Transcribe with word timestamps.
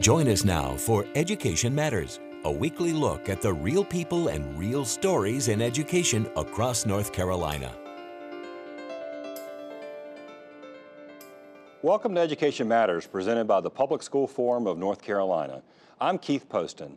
Join 0.00 0.28
us 0.28 0.44
now 0.44 0.76
for 0.76 1.04
Education 1.16 1.74
Matters, 1.74 2.20
a 2.44 2.52
weekly 2.52 2.92
look 2.92 3.28
at 3.28 3.42
the 3.42 3.52
real 3.52 3.84
people 3.84 4.28
and 4.28 4.56
real 4.56 4.84
stories 4.84 5.48
in 5.48 5.60
education 5.60 6.30
across 6.36 6.86
North 6.86 7.12
Carolina. 7.12 7.74
Welcome 11.82 12.14
to 12.14 12.20
Education 12.20 12.68
Matters, 12.68 13.08
presented 13.08 13.48
by 13.48 13.60
the 13.60 13.70
Public 13.70 14.04
School 14.04 14.28
Forum 14.28 14.68
of 14.68 14.78
North 14.78 15.02
Carolina. 15.02 15.62
I'm 16.00 16.16
Keith 16.16 16.48
Poston. 16.48 16.96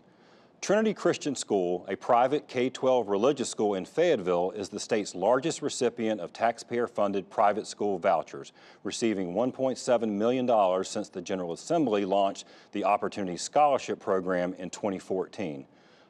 Trinity 0.62 0.94
Christian 0.94 1.36
School, 1.36 1.88
a 1.90 1.96
private 1.96 2.48
K-12 2.48 3.10
religious 3.10 3.50
school 3.50 3.74
in 3.74 3.84
Fayetteville, 3.84 4.52
is 4.52 4.70
the 4.70 4.80
state's 4.80 5.16
largest 5.16 5.64
recipient 5.64 6.22
of 6.22 6.34
taxpayer-funded 6.34 7.32
private 7.32 7.66
school 7.66 7.98
vouchers, 7.98 8.54
receiving 8.84 9.34
$1.7 9.34 10.08
million 10.08 10.84
since 10.84 11.10
the 11.10 11.20
General 11.20 11.54
Assembly 11.54 12.06
launched 12.06 12.46
the 12.74 12.84
Opportunity 12.84 13.38
Scholarship 13.38 14.00
Program 14.00 14.54
in 14.60 14.70
2014. 14.70 15.66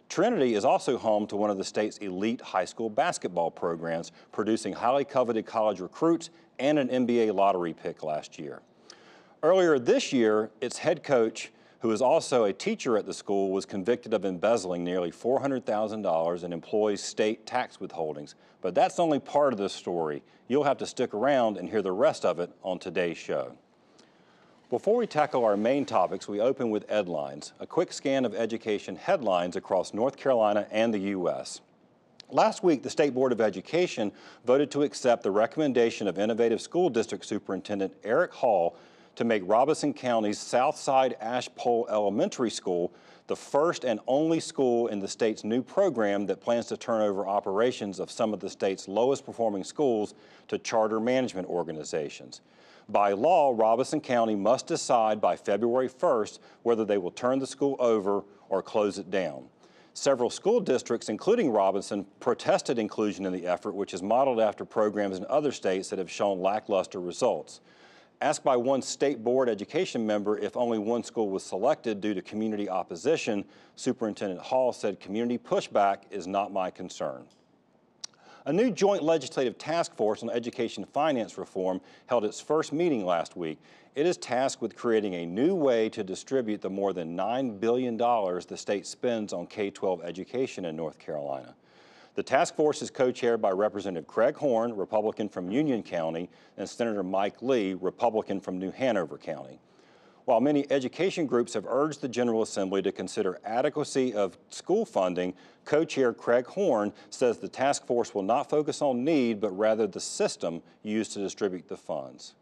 Trinity 0.10 0.56
is 0.56 0.66
also 0.66 0.98
home 0.98 1.26
to 1.28 1.38
one 1.38 1.50
of 1.50 1.58
the 1.58 1.64
state's 1.64 1.98
elite 2.00 2.42
high 2.42 2.66
school 2.66 2.90
basketball 2.90 3.52
programs, 3.52 4.12
producing 4.34 4.74
highly 4.74 5.06
coveted 5.06 5.46
college 5.46 5.80
recruits 5.80 6.30
and 6.60 6.78
an 6.78 6.90
NBA 6.90 7.34
lottery 7.34 7.72
pick 7.72 8.04
last 8.04 8.38
year. 8.38 8.62
Earlier 9.44 9.80
this 9.80 10.12
year, 10.12 10.52
its 10.60 10.80
head 10.80 11.04
coach 11.04 11.54
who 11.82 11.92
is 11.92 12.02
also 12.02 12.44
a 12.44 12.54
teacher 12.54 12.96
at 12.96 13.08
the 13.08 13.14
school, 13.14 13.50
was 13.50 13.66
convicted 13.66 14.14
of 14.14 14.24
embezzling 14.24 14.84
nearly 14.84 15.12
$400,000 15.12 16.44
in 16.44 16.54
employees' 16.54 17.02
state 17.02 17.46
tax 17.46 17.78
withholdings. 17.78 18.36
But 18.62 18.76
that's 18.76 19.00
only 19.00 19.20
part 19.20 19.52
of 19.52 19.60
the 19.60 19.68
story. 19.68 20.22
You'll 20.48 20.64
have 20.64 20.78
to 20.78 20.86
stick 20.86 21.14
around 21.14 21.58
and 21.58 21.68
hear 21.68 21.82
the 21.82 21.92
rest 21.92 22.24
of 22.24 22.40
it 22.40 22.52
on 22.64 22.78
today's 22.78 23.18
show. 23.18 23.54
Before 24.70 24.96
we 24.96 25.08
tackle 25.08 25.44
our 25.44 25.58
main 25.58 25.86
topics, 25.86 26.28
we 26.28 26.40
open 26.40 26.70
with 26.70 26.88
headlines, 26.88 27.54
a 27.60 27.66
quick 27.66 27.92
scan 27.92 28.26
of 28.26 28.36
education 28.36 28.96
headlines 28.96 29.56
across 29.56 29.94
North 29.94 30.18
Carolina 30.18 30.68
and 30.70 30.94
the 30.94 31.00
U.S. 31.00 31.62
Last 32.30 32.64
week, 32.64 32.84
the 32.84 32.90
State 32.90 33.14
Board 33.14 33.32
of 33.32 33.42
Education 33.42 34.12
voted 34.46 34.70
to 34.72 34.84
accept 34.84 35.24
the 35.24 35.32
recommendation 35.32 36.08
of 36.08 36.20
Innovative 36.20 36.62
School 36.62 36.90
District 36.90 37.26
Superintendent 37.26 37.94
Eric 38.04 38.32
Hall 38.32 38.78
to 39.16 39.24
make 39.24 39.44
Robeson 39.46 39.94
County's 39.94 40.40
Southside 40.40 41.16
Ashpole 41.20 41.88
Elementary 41.90 42.50
School 42.50 42.92
the 43.28 43.36
first 43.36 43.86
and 43.86 44.00
only 44.08 44.40
school 44.40 44.88
in 44.88 45.00
the 45.00 45.08
state's 45.08 45.44
new 45.44 45.62
program 45.62 46.26
that 46.26 46.42
plans 46.42 46.66
to 46.66 46.76
turn 46.76 47.02
over 47.02 47.26
operations 47.28 48.00
of 48.00 48.12
some 48.12 48.34
of 48.34 48.42
the 48.42 48.50
state's 48.50 48.88
lowest 48.88 49.26
performing 49.26 49.64
schools 49.64 50.14
to 50.50 50.58
charter 50.58 51.00
management 51.00 51.48
organizations. 51.48 52.42
By 52.90 53.14
law, 53.14 53.54
Robeson 53.56 54.02
County 54.02 54.36
must 54.36 54.68
decide 54.68 55.22
by 55.22 55.38
February 55.38 55.88
1st 55.88 56.40
whether 56.64 56.84
they 56.84 56.98
will 56.98 57.12
turn 57.12 57.40
the 57.40 57.48
school 57.48 57.78
over 57.80 58.24
or 58.50 58.62
close 58.62 58.98
it 58.98 59.10
down. 59.10 59.46
Several 59.94 60.30
school 60.30 60.60
districts, 60.60 61.10
including 61.10 61.52
Robeson, 61.52 62.06
protested 62.20 62.80
inclusion 62.80 63.26
in 63.26 63.34
the 63.34 63.46
effort, 63.46 63.76
which 63.76 63.94
is 63.94 64.02
modeled 64.02 64.40
after 64.40 64.66
programs 64.66 65.18
in 65.18 65.26
other 65.30 65.52
states 65.52 65.90
that 65.90 66.00
have 66.00 66.12
shown 66.12 66.42
lackluster 66.42 67.00
results. 67.00 67.62
Asked 68.22 68.44
by 68.44 68.56
one 68.56 68.84
state 68.84 69.24
board 69.24 69.50
education 69.50 70.06
member 70.06 70.38
if 70.38 70.56
only 70.56 70.78
one 70.78 71.04
school 71.04 71.30
was 71.30 71.44
selected 71.44 72.00
due 72.02 72.14
to 72.14 72.22
community 72.22 72.70
opposition, 72.70 73.44
Superintendent 73.76 74.40
Hall 74.40 74.72
said 74.72 75.00
community 75.00 75.40
pushback 75.40 76.04
is 76.12 76.28
not 76.28 76.54
my 76.54 76.70
concern. 76.70 77.26
A 78.46 78.54
new 78.54 78.70
joint 78.70 79.02
legislative 79.02 79.58
task 79.58 79.96
force 79.96 80.22
on 80.22 80.30
education 80.30 80.86
finance 80.86 81.40
reform 81.40 81.82
held 82.06 82.24
its 82.24 82.40
first 82.40 82.72
meeting 82.72 83.06
last 83.06 83.36
week. 83.36 83.58
It 83.96 84.06
is 84.06 84.18
tasked 84.18 84.62
with 84.62 84.76
creating 84.76 85.16
a 85.16 85.26
new 85.26 85.56
way 85.56 85.90
to 85.90 86.04
distribute 86.04 86.62
the 86.62 86.70
more 86.70 86.94
than 86.94 87.18
$9 87.18 87.60
billion 87.60 87.98
the 87.98 88.56
state 88.56 88.86
spends 88.86 89.34
on 89.34 89.48
K-12 89.48 90.04
education 90.04 90.66
in 90.66 90.76
North 90.76 91.00
Carolina. 91.00 91.56
The 92.16 92.24
task 92.24 92.56
force 92.56 92.82
is 92.82 92.92
co-chaired 92.92 93.42
by 93.42 93.52
Representative 93.52 94.06
Craig 94.06 94.36
Horn, 94.36 94.76
Republican 94.76 95.30
from 95.30 95.50
Union 95.50 95.82
County, 95.82 96.30
and 96.58 96.68
Senator 96.68 97.04
Mike 97.04 97.42
Lee, 97.42 97.74
Republican 97.74 98.42
from 98.42 98.60
New 98.60 98.72
Hanover 98.72 99.18
County. 99.18 99.60
While 100.26 100.42
many 100.42 100.70
education 100.70 101.26
groups 101.26 101.54
have 101.54 101.66
urged 101.66 102.02
the 102.02 102.10
General 102.10 102.42
Assembly 102.42 102.82
to 102.82 102.92
consider 102.92 103.40
adequacy 103.46 104.14
of 104.14 104.38
school 104.50 104.86
funding, 104.86 105.34
co-chair 105.66 106.14
Craig 106.14 106.46
Horn 106.46 106.92
says 107.10 107.38
the 107.38 107.48
task 107.48 107.88
force 107.88 108.14
will 108.14 108.24
not 108.24 108.50
focus 108.50 108.82
on 108.82 109.06
need, 109.06 109.40
but 109.40 109.58
rather 109.58 109.88
the 109.88 110.00
system 110.00 110.62
used 110.84 111.14
to 111.14 111.20
distribute 111.20 111.68
the 111.70 111.78
funds. 111.78 112.36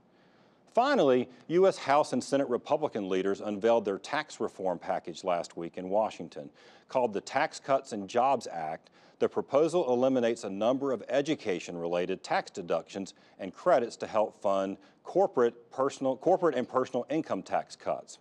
Finally, 0.74 1.30
U.S. 1.48 1.78
House 1.78 2.14
and 2.14 2.24
Senate 2.24 2.50
Republican 2.50 3.08
leaders 3.08 3.40
unveiled 3.40 3.86
their 3.86 3.98
tax 3.98 4.40
reform 4.40 4.80
package 4.80 5.24
last 5.24 5.58
week 5.58 5.78
in 5.78 5.90
Washington. 5.90 6.50
Called 6.88 7.14
the 7.14 7.22
Tax 7.22 7.60
Cuts 7.60 7.92
and 7.92 8.08
Jobs 8.08 8.48
Act, 8.52 8.90
the 9.20 9.30
proposal 9.30 9.92
eliminates 9.92 10.44
a 10.46 10.50
number 10.50 10.92
of 10.92 11.04
education-related 11.10 12.24
tax 12.24 12.50
deductions 12.52 13.14
and 13.38 13.54
credits 13.54 13.96
to 13.98 14.08
help 14.08 14.42
fund 14.42 14.78
corporate, 15.04 15.72
personal, 15.72 16.16
corporate 16.16 16.56
and 16.56 16.68
personal 16.68 17.06
income 17.10 17.44
tax 17.44 17.76
cuts. 17.76 18.20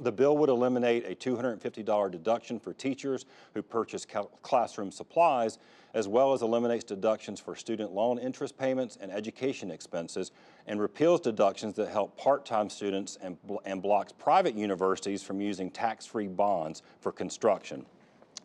The 0.00 0.12
bill 0.12 0.38
would 0.38 0.48
eliminate 0.48 1.04
a 1.04 1.14
$250 1.14 2.10
deduction 2.10 2.58
for 2.58 2.72
teachers 2.72 3.26
who 3.52 3.60
purchase 3.60 4.06
classroom 4.40 4.90
supplies, 4.90 5.58
as 5.92 6.08
well 6.08 6.32
as 6.32 6.40
eliminates 6.40 6.84
deductions 6.84 7.38
for 7.38 7.54
student 7.54 7.92
loan 7.92 8.18
interest 8.18 8.56
payments 8.56 8.96
and 8.98 9.12
education 9.12 9.70
expenses, 9.70 10.30
and 10.66 10.80
repeals 10.80 11.20
deductions 11.20 11.74
that 11.74 11.90
help 11.90 12.16
part-time 12.16 12.70
students 12.70 13.18
and, 13.20 13.36
and 13.66 13.82
blocks 13.82 14.12
private 14.12 14.54
universities 14.54 15.22
from 15.22 15.42
using 15.42 15.70
tax-free 15.70 16.28
bonds 16.28 16.82
for 17.00 17.12
construction. 17.12 17.84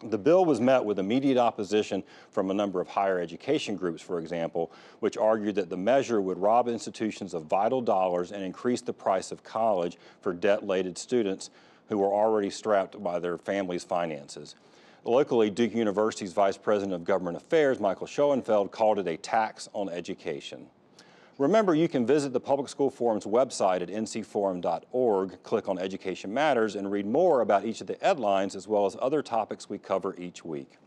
The 0.03 0.18
bill 0.18 0.46
was 0.46 0.62
met 0.62 0.85
with 0.85 1.00
immediate 1.00 1.38
opposition 1.38 2.03
from 2.30 2.52
a 2.52 2.53
number 2.53 2.80
of 2.80 2.88
higher 2.88 3.19
education 3.19 3.75
groups, 3.75 4.02
for 4.02 4.19
example, 4.19 4.72
which 5.00 5.18
argued 5.18 5.56
that 5.56 5.69
the 5.69 5.78
measure 5.78 6.22
would 6.22 6.38
rob 6.38 6.68
institutions 6.68 7.34
of 7.34 7.46
vital 7.46 7.81
dollars 7.81 8.31
and 8.31 8.44
increase 8.44 8.81
the 8.81 8.94
price 8.94 9.31
of 9.31 9.44
college 9.44 9.97
for 10.22 10.34
debt-laden 10.34 10.96
students 10.96 11.50
who 11.90 11.97
were 11.97 12.13
already 12.13 12.50
strapped 12.50 13.02
by 13.02 13.18
their 13.18 13.38
families' 13.38 13.84
finances. 13.84 14.56
Locally, 15.03 15.50
Duke 15.50 15.74
University's 15.74 16.34
Vice 16.34 16.57
President 16.57 16.94
of 16.94 17.03
Government 17.03 17.38
Affairs, 17.38 17.80
Michael 17.80 18.07
Schoenfeld, 18.07 18.72
called 18.72 19.00
it 19.00 19.07
a 19.07 19.18
tax 19.18 19.69
on 19.74 19.90
education. 19.90 20.68
Remember, 21.38 21.75
you 21.75 21.88
can 21.88 22.03
visit 22.03 22.34
the 22.34 22.40
Public 22.40 22.68
School 22.68 22.90
Forum's 22.90 23.25
website 23.25 23.81
at 23.81 23.90
ncforum.org, 23.90 25.44
click 25.44 25.70
on 25.70 25.78
Education 25.78 26.34
Matters, 26.34 26.75
and 26.75 26.92
read 26.92 27.06
more 27.06 27.42
about 27.42 27.64
each 27.64 27.80
of 27.80 27.86
the 27.86 27.98
headlines 28.02 28.56
as 28.56 28.68
well 28.68 28.88
as 28.88 28.98
other 29.00 29.22
topics 29.22 29.70
we 29.70 29.78
cover 29.78 30.16
each 30.18 30.44
week. 30.44 30.78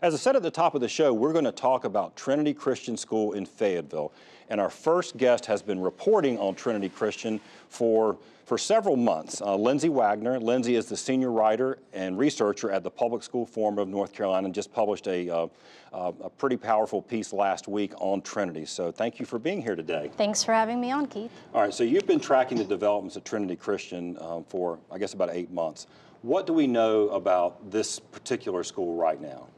As 0.00 0.14
I 0.14 0.16
said 0.16 0.36
at 0.36 0.42
the 0.42 0.50
top 0.50 0.74
of 0.74 0.80
the 0.80 0.88
show, 0.88 1.12
we're 1.12 1.34
going 1.34 1.44
to 1.44 1.52
talk 1.52 1.84
about 1.84 2.16
Trinity 2.16 2.54
Christian 2.54 2.96
School 2.96 3.32
in 3.32 3.44
Fayetteville. 3.44 4.10
And 4.48 4.60
our 4.60 4.70
first 4.70 5.16
guest 5.16 5.46
has 5.46 5.62
been 5.62 5.80
reporting 5.80 6.38
on 6.38 6.54
Trinity 6.54 6.88
Christian 6.88 7.40
for 7.68 8.16
for 8.46 8.56
several 8.56 8.94
months. 8.94 9.42
Uh, 9.42 9.56
Lindsay 9.56 9.88
Wagner. 9.88 10.38
Lindsay 10.38 10.76
is 10.76 10.86
the 10.86 10.96
senior 10.96 11.32
writer 11.32 11.78
and 11.92 12.16
researcher 12.16 12.70
at 12.70 12.84
the 12.84 12.90
Public 12.90 13.24
School 13.24 13.44
Forum 13.44 13.76
of 13.78 13.88
North 13.88 14.12
Carolina 14.12 14.44
and 14.46 14.54
just 14.54 14.72
published 14.72 15.08
a, 15.08 15.28
uh, 15.28 15.48
uh, 15.92 16.12
a 16.22 16.30
pretty 16.30 16.56
powerful 16.56 17.02
piece 17.02 17.32
last 17.32 17.66
week 17.66 17.92
on 17.98 18.22
Trinity. 18.22 18.64
So 18.64 18.92
thank 18.92 19.18
you 19.18 19.26
for 19.26 19.40
being 19.40 19.60
here 19.60 19.74
today. 19.74 20.12
Thanks 20.16 20.44
for 20.44 20.52
having 20.52 20.80
me 20.80 20.92
on, 20.92 21.06
Keith. 21.06 21.32
All 21.52 21.62
right, 21.62 21.74
so 21.74 21.82
you've 21.82 22.06
been 22.06 22.20
tracking 22.20 22.58
the 22.58 22.64
developments 22.64 23.16
at 23.16 23.24
Trinity 23.24 23.56
Christian 23.56 24.16
um, 24.20 24.44
for, 24.44 24.78
I 24.92 24.98
guess, 24.98 25.12
about 25.12 25.30
eight 25.32 25.50
months. 25.50 25.88
What 26.22 26.46
do 26.46 26.52
we 26.52 26.68
know 26.68 27.08
about 27.08 27.72
this 27.72 27.98
particular 27.98 28.62
school 28.62 28.96
right 28.96 29.20
now? 29.20 29.48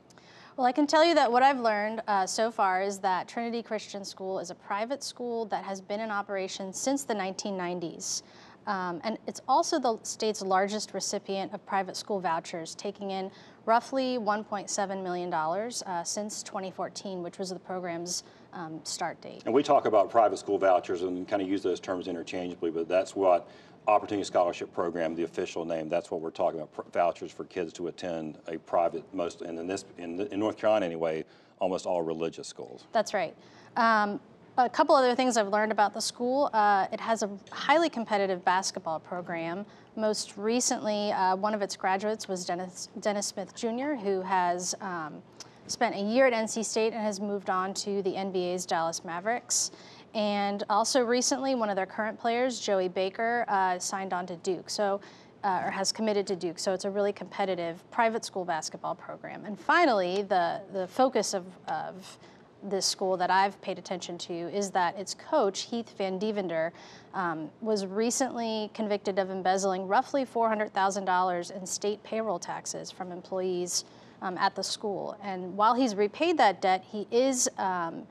Well, 0.58 0.66
I 0.66 0.72
can 0.72 0.88
tell 0.88 1.04
you 1.04 1.14
that 1.14 1.30
what 1.30 1.44
I've 1.44 1.60
learned 1.60 2.02
uh, 2.08 2.26
so 2.26 2.50
far 2.50 2.82
is 2.82 2.98
that 2.98 3.28
Trinity 3.28 3.62
Christian 3.62 4.04
School 4.04 4.41
is 4.41 4.50
a 4.50 4.56
private 4.56 5.04
school 5.04 5.44
that 5.46 5.62
has 5.62 5.80
been 5.80 6.00
in 6.00 6.10
operation 6.10 6.72
since 6.72 7.04
the 7.04 7.14
1990s. 7.14 8.24
Um, 8.66 9.00
and 9.04 9.18
it's 9.28 9.41
also 9.47 9.78
the 9.78 10.00
state's 10.02 10.42
largest 10.42 10.94
recipient 10.94 11.54
of 11.54 11.65
private 11.65 11.97
school 11.97 12.18
vouchers, 12.18 12.74
taking 12.74 13.12
in 13.12 13.30
roughly 13.66 14.18
$1.7 14.18 15.00
million 15.00 15.33
uh, 15.33 16.03
since 16.03 16.42
2014, 16.42 17.22
which 17.22 17.38
was 17.38 17.50
the 17.50 17.59
program's 17.60 18.24
um, 18.53 18.80
start 18.83 19.21
date. 19.21 19.42
And 19.44 19.54
we 19.54 19.62
talk 19.62 19.86
about 19.86 20.10
private 20.10 20.41
school 20.41 20.59
vouchers 20.59 21.03
and 21.03 21.28
kind 21.28 21.41
of 21.41 21.48
use 21.48 21.62
those 21.62 21.78
terms 21.78 22.09
interchangeably, 22.09 22.72
but 22.72 22.88
that's 22.88 23.15
what 23.15 23.48
Opportunity 23.88 24.24
Scholarship 24.24 24.70
Program, 24.74 25.14
the 25.14 25.22
official 25.22 25.64
name, 25.64 25.88
that's 25.88 26.10
what 26.10 26.20
we're 26.20 26.30
talking 26.30 26.60
about, 26.60 26.92
vouchers 26.92 27.32
for 27.32 27.44
kids 27.44 27.72
to 27.72 27.88
attend 27.88 28.38
a 28.46 28.58
private, 28.58 29.02
most, 29.14 29.40
and 29.40 29.58
in, 29.58 29.66
this, 29.66 29.86
in, 29.96 30.20
in 30.20 30.38
North 30.38 30.58
Carolina 30.58 30.84
anyway, 30.84 31.24
almost 31.58 31.86
all 31.86 32.02
religious 32.02 32.46
schools. 32.46 32.86
That's 32.92 33.14
right. 33.14 33.34
Um, 33.78 34.20
a 34.58 34.68
couple 34.68 34.94
other 34.94 35.14
things 35.14 35.38
I've 35.38 35.48
learned 35.48 35.72
about 35.72 35.94
the 35.94 36.00
school. 36.00 36.50
Uh, 36.52 36.86
it 36.92 37.00
has 37.00 37.22
a 37.22 37.30
highly 37.50 37.88
competitive 37.88 38.44
basketball 38.44 39.00
program. 39.00 39.64
Most 39.96 40.36
recently, 40.36 41.10
uh, 41.12 41.34
one 41.36 41.54
of 41.54 41.62
its 41.62 41.74
graduates 41.74 42.28
was 42.28 42.44
Dennis, 42.44 42.90
Dennis 43.00 43.28
Smith 43.28 43.54
Jr., 43.54 43.94
who 43.94 44.20
has 44.20 44.74
um, 44.82 45.22
spent 45.66 45.94
a 45.94 46.00
year 46.00 46.26
at 46.26 46.32
NC 46.32 46.64
State 46.64 46.92
and 46.92 47.02
has 47.02 47.20
moved 47.20 47.48
on 47.50 47.72
to 47.74 48.02
the 48.02 48.10
NBA's 48.10 48.66
Dallas 48.66 49.04
Mavericks. 49.04 49.70
And 50.15 50.65
also 50.71 51.05
recently, 51.05 51.55
one 51.55 51.71
of 51.71 51.77
their 51.77 51.87
current 51.87 52.19
players, 52.19 52.60
Joey 52.60 52.89
Baker, 52.89 53.45
uh, 53.49 53.78
signed 53.78 54.13
on 54.13 54.27
to 54.27 54.37
Duke. 54.37 54.71
So 54.71 55.01
uh, 55.45 55.63
or 55.65 55.71
has 55.71 55.93
committed 55.93 56.27
to 56.27 56.37
Duke. 56.37 56.59
So 56.59 56.72
it's 56.72 56.84
a 56.84 56.91
really 56.91 57.13
competitive 57.13 57.89
private 57.91 58.25
school 58.25 58.45
basketball 58.45 58.95
program. 58.95 59.45
And 59.45 59.59
finally, 59.59 60.22
the, 60.22 60.60
the 60.72 60.87
focus 60.89 61.34
of, 61.34 61.45
of 61.69 62.19
this 62.63 62.87
school 62.87 63.16
that 63.16 63.31
I've 63.31 63.60
paid 63.60 63.78
attention 63.78 64.19
to 64.19 64.34
is 64.34 64.71
that 64.72 64.99
its 64.99 65.15
coach, 65.15 65.63
Heath 65.63 65.95
Van 65.97 66.19
Devender, 66.19 66.72
um, 67.15 67.51
was 67.60 67.87
recently 67.87 68.71
convicted 68.75 69.19
of 69.19 69.31
embezzling 69.31 69.87
roughly 69.87 70.25
$400,000 70.25 71.57
in 71.57 71.66
state 71.66 72.03
payroll 72.03 72.39
taxes 72.39 72.91
from 72.91 73.13
employees 73.13 73.84
um, 74.22 74.37
at 74.39 74.57
the 74.57 74.65
school. 74.65 75.16
And 75.22 75.57
while 75.57 75.75
he's 75.75 75.95
repaid 75.95 76.37
that 76.39 76.60
debt, 76.60 76.84
he 76.91 77.07
is 77.13 77.49
um, 77.59 78.03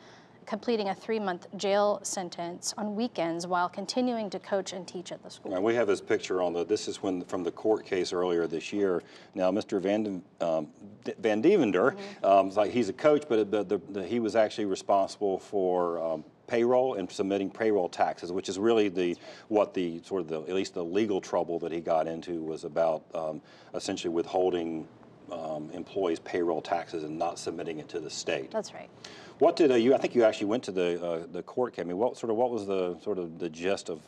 completing 0.48 0.90
a 0.90 0.96
three-month 0.96 1.46
jail 1.58 2.00
sentence 2.04 2.74
on 2.78 2.96
weekends 2.96 3.46
while 3.46 3.68
continuing 3.68 4.30
to 4.30 4.40
coach 4.40 4.74
and 4.74 4.88
teach 4.88 5.12
at 5.12 5.22
the 5.22 5.30
school. 5.30 5.62
We 5.62 5.76
have 5.76 5.90
his 5.90 6.02
picture 6.02 6.42
on 6.42 6.54
the, 6.54 6.66
this 6.66 6.88
is 6.88 7.04
when, 7.04 7.24
from 7.26 7.44
the 7.44 7.52
court 7.52 7.86
case 7.86 8.14
earlier 8.14 8.48
this 8.48 8.72
year. 8.72 9.04
Now, 9.36 9.52
Mr. 9.52 9.82
Van, 9.82 10.24
um, 10.40 10.68
Van 11.20 11.42
Devender, 11.42 11.92
mm 11.92 11.98
-hmm. 11.98 12.40
um, 12.40 12.50
like 12.56 12.72
he's 12.72 12.90
a 12.90 12.94
coach, 12.94 13.28
but 13.28 13.52
the, 13.52 13.64
the, 13.64 13.80
the, 13.92 14.04
he 14.04 14.20
was 14.20 14.36
actually 14.36 14.70
responsible 14.70 15.38
for 15.38 16.00
um, 16.00 16.24
payroll 16.48 16.98
and 16.98 17.12
submitting 17.12 17.50
payroll 17.50 17.90
taxes, 17.90 18.32
which 18.32 18.50
is 18.50 18.58
really 18.58 18.90
the 18.90 19.16
what 19.50 19.74
the 19.74 20.02
sort 20.04 20.22
of 20.22 20.28
the 20.28 20.40
at 20.50 20.56
least 20.56 20.74
the 20.74 20.84
legal 20.84 21.22
trouble 21.22 21.60
that 21.60 21.72
he 21.72 21.82
got 21.82 22.08
into 22.08 22.42
was 22.42 22.64
about 22.64 23.04
um, 23.14 23.42
essentially 23.74 24.14
withholding 24.14 24.88
um, 25.32 25.70
employees' 25.72 26.20
payroll 26.20 26.62
taxes 26.62 27.04
and 27.04 27.18
not 27.18 27.40
submitting 27.40 27.80
it 27.80 27.90
to 27.90 28.00
the 28.00 28.10
state. 28.10 28.52
That's 28.52 28.74
right. 28.74 28.90
What 29.40 29.56
did 29.56 29.72
uh, 29.72 29.76
you? 29.76 29.94
I 29.94 29.98
think 29.98 30.16
you 30.16 30.24
actually 30.24 30.48
went 30.48 30.64
to 30.64 30.72
the 30.72 31.04
uh, 31.04 31.28
the 31.32 31.44
court. 31.44 31.76
I 31.78 31.84
mean, 31.84 31.98
what 31.98 32.18
sort 32.18 32.32
of 32.32 32.38
what 32.38 32.50
was 32.50 32.66
the 32.66 32.98
sort 33.02 33.20
of 33.20 33.40
the 33.40 33.50
gist 33.50 33.90
of 33.90 34.02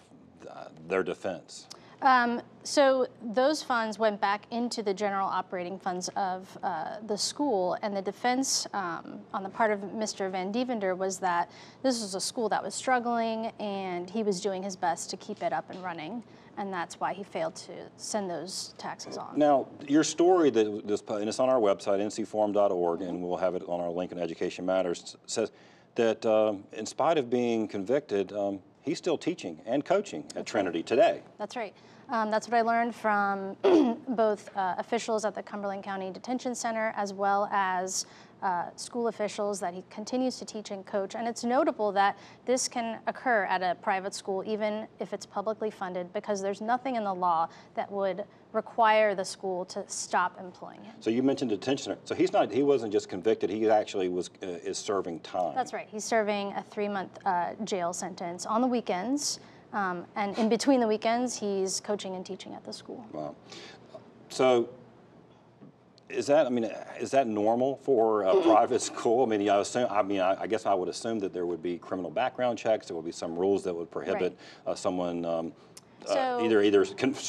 uh, 0.49 0.65
their 0.87 1.03
defense? 1.03 1.67
Um, 2.01 2.41
so 2.63 3.07
those 3.33 3.61
funds 3.61 3.99
went 3.99 4.21
back 4.21 4.45
into 4.51 4.81
the 4.81 4.93
general 4.93 5.27
operating 5.27 5.77
funds 5.77 6.07
of 6.15 6.57
uh, 6.63 6.97
the 7.05 7.17
school, 7.17 7.77
and 7.81 7.95
the 7.95 8.01
defense 8.01 8.65
um, 8.73 9.19
on 9.33 9.43
the 9.43 9.49
part 9.49 9.71
of 9.71 9.81
Mr. 9.81 10.31
Van 10.31 10.53
Devender 10.53 10.97
was 10.97 11.19
that 11.19 11.51
this 11.83 12.01
was 12.01 12.15
a 12.15 12.21
school 12.21 12.47
that 12.49 12.63
was 12.63 12.73
struggling, 12.73 13.47
and 13.59 14.09
he 14.09 14.23
was 14.23 14.39
doing 14.39 14.63
his 14.63 14.77
best 14.77 15.09
to 15.09 15.17
keep 15.17 15.43
it 15.43 15.51
up 15.51 15.69
and 15.69 15.83
running 15.83 16.23
and 16.59 16.73
that's 16.73 16.99
why 16.99 17.13
he 17.13 17.23
failed 17.23 17.55
to 17.55 17.71
send 17.95 18.29
those 18.29 18.75
taxes 18.77 19.17
on. 19.17 19.39
Now, 19.39 19.67
your 19.87 20.03
story 20.03 20.49
that 20.51 20.85
this, 20.85 21.01
and 21.07 21.27
it's 21.27 21.39
on 21.39 21.49
our 21.49 21.59
website, 21.59 21.99
ncforum.org, 22.01 23.01
and 23.01 23.23
we'll 23.23 23.37
have 23.37 23.55
it 23.55 23.63
on 23.67 23.79
our 23.79 23.89
Lincoln 23.89 24.19
Education 24.19 24.65
Matters, 24.65 25.15
says 25.25 25.51
that 25.95 26.23
um, 26.25 26.65
in 26.73 26.85
spite 26.85 27.17
of 27.17 27.29
being 27.29 27.67
convicted, 27.67 28.33
um, 28.33 28.59
he's 28.81 28.97
still 28.97 29.17
teaching 29.17 29.61
and 29.65 29.85
coaching 29.85 30.23
at 30.23 30.33
that's 30.35 30.51
Trinity 30.51 30.79
right. 30.79 30.85
today. 30.85 31.21
That's 31.37 31.55
right. 31.55 31.73
Um, 32.09 32.29
that's 32.29 32.49
what 32.49 32.57
I 32.57 32.61
learned 32.61 32.93
from 32.93 33.55
both 34.09 34.55
uh, 34.57 34.75
officials 34.77 35.23
at 35.23 35.35
the 35.35 35.43
Cumberland 35.43 35.83
County 35.83 36.11
Detention 36.11 36.55
Center 36.55 36.93
as 36.97 37.13
well 37.13 37.47
as 37.51 38.05
uh, 38.41 38.65
school 38.75 39.07
officials 39.07 39.59
that 39.59 39.73
he 39.73 39.83
continues 39.89 40.37
to 40.39 40.45
teach 40.45 40.71
and 40.71 40.85
coach. 40.85 41.15
And 41.15 41.27
it's 41.27 41.43
notable 41.43 41.91
that 41.93 42.17
this 42.45 42.67
can 42.67 42.99
occur 43.07 43.45
at 43.45 43.61
a 43.61 43.75
private 43.81 44.13
school, 44.13 44.43
even 44.45 44.87
if 44.99 45.13
it's 45.13 45.25
publicly 45.25 45.71
funded, 45.71 46.11
because 46.13 46.41
there's 46.41 46.61
nothing 46.61 46.95
in 46.95 47.03
the 47.03 47.13
law 47.13 47.49
that 47.75 47.91
would 47.91 48.23
require 48.51 49.13
the 49.13 49.25
school 49.25 49.63
to 49.65 49.83
stop 49.87 50.39
employing 50.39 50.83
him. 50.83 50.95
So 50.99 51.09
you 51.09 51.21
mentioned 51.21 51.51
detention. 51.51 51.97
So 52.05 52.15
he's 52.15 52.33
not. 52.33 52.51
He 52.51 52.63
wasn't 52.63 52.91
just 52.91 53.07
convicted. 53.07 53.49
He 53.49 53.69
actually 53.69 54.09
was 54.09 54.31
uh, 54.41 54.47
is 54.47 54.77
serving 54.77 55.19
time. 55.19 55.53
That's 55.53 55.73
right. 55.73 55.87
He's 55.91 56.03
serving 56.03 56.53
a 56.53 56.63
three-month 56.63 57.19
uh, 57.25 57.53
jail 57.63 57.93
sentence 57.93 58.45
on 58.45 58.61
the 58.61 58.67
weekends. 58.67 59.39
Um, 59.71 60.05
and 60.15 60.35
in 60.39 60.49
between 60.49 60.79
the 60.79 60.87
weekends, 60.87 61.37
he's 61.37 61.79
coaching 61.79 62.15
and 62.15 62.25
teaching 62.25 62.55
at 62.55 62.63
the 62.63 62.73
school. 62.73 63.05
Wow. 63.11 63.35
So 64.29 64.69
is 66.09 66.25
that, 66.27 66.47
I 66.47 66.49
mean, 66.49 66.69
is 66.99 67.11
that 67.11 67.27
normal 67.27 67.77
for 67.77 68.23
a 68.23 68.41
private 68.41 68.81
school? 68.81 69.23
I 69.23 69.27
mean, 69.27 69.47
I 69.47 69.59
assume, 69.59 69.87
I 69.89 70.01
mean, 70.01 70.19
I, 70.19 70.41
I, 70.41 70.47
guess 70.47 70.65
I 70.65 70.73
would 70.73 70.89
assume 70.89 71.19
that 71.19 71.33
there 71.33 71.45
would 71.45 71.61
be 71.61 71.77
criminal 71.77 72.09
background 72.09 72.57
checks. 72.57 72.87
There 72.87 72.95
would 72.95 73.05
be 73.05 73.11
some 73.11 73.35
rules 73.35 73.63
that 73.63 73.73
would 73.73 73.91
prohibit 73.91 74.37
right. 74.65 74.71
uh, 74.71 74.75
someone 74.75 75.23
um, 75.23 75.53
uh, 76.07 76.13
so, 76.13 76.39
uh, 76.39 76.43
either 76.43 76.63
either 76.63 76.85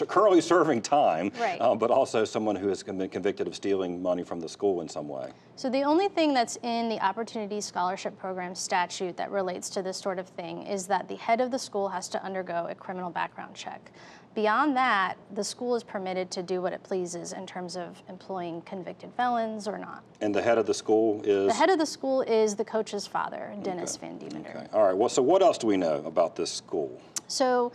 currently 0.06 0.40
serving 0.40 0.80
time, 0.80 1.32
right. 1.40 1.60
uh, 1.60 1.74
but 1.74 1.90
also 1.90 2.24
someone 2.24 2.56
who 2.56 2.68
has 2.68 2.82
been 2.82 3.08
convicted 3.08 3.46
of 3.46 3.54
stealing 3.54 4.00
money 4.00 4.22
from 4.22 4.40
the 4.40 4.48
school 4.48 4.80
in 4.80 4.88
some 4.88 5.08
way. 5.08 5.32
So 5.56 5.68
the 5.68 5.82
only 5.82 6.08
thing 6.08 6.32
that's 6.32 6.56
in 6.62 6.88
the 6.88 7.00
Opportunity 7.00 7.60
Scholarship 7.60 8.18
Program 8.18 8.54
statute 8.54 9.16
that 9.16 9.30
relates 9.30 9.68
to 9.70 9.82
this 9.82 9.98
sort 9.98 10.18
of 10.18 10.28
thing 10.28 10.62
is 10.62 10.86
that 10.86 11.08
the 11.08 11.16
head 11.16 11.40
of 11.40 11.50
the 11.50 11.58
school 11.58 11.88
has 11.88 12.08
to 12.10 12.24
undergo 12.24 12.66
a 12.70 12.74
criminal 12.74 13.10
background 13.10 13.54
check. 13.54 13.90
Beyond 14.34 14.76
that, 14.76 15.16
the 15.34 15.42
school 15.42 15.74
is 15.74 15.82
permitted 15.82 16.30
to 16.32 16.42
do 16.42 16.62
what 16.62 16.72
it 16.72 16.82
pleases 16.84 17.32
in 17.32 17.46
terms 17.46 17.76
of 17.76 18.00
employing 18.08 18.62
convicted 18.62 19.12
felons 19.16 19.66
or 19.66 19.76
not. 19.76 20.04
And 20.20 20.32
the 20.32 20.40
head 20.40 20.56
of 20.56 20.66
the 20.66 20.74
school 20.74 21.20
is? 21.24 21.48
The 21.48 21.54
head 21.54 21.68
of 21.68 21.78
the 21.78 21.86
school 21.86 22.22
is 22.22 22.54
the 22.54 22.64
coach's 22.64 23.08
father, 23.08 23.52
Dennis 23.62 23.96
okay. 23.96 24.08
Van 24.08 24.18
Devender. 24.20 24.56
Okay. 24.56 24.66
All 24.72 24.84
right. 24.84 24.96
Well, 24.96 25.08
so 25.08 25.20
what 25.20 25.42
else 25.42 25.58
do 25.58 25.66
we 25.66 25.76
know 25.76 25.96
about 26.06 26.36
this 26.36 26.52
school? 26.52 27.00
So 27.26 27.72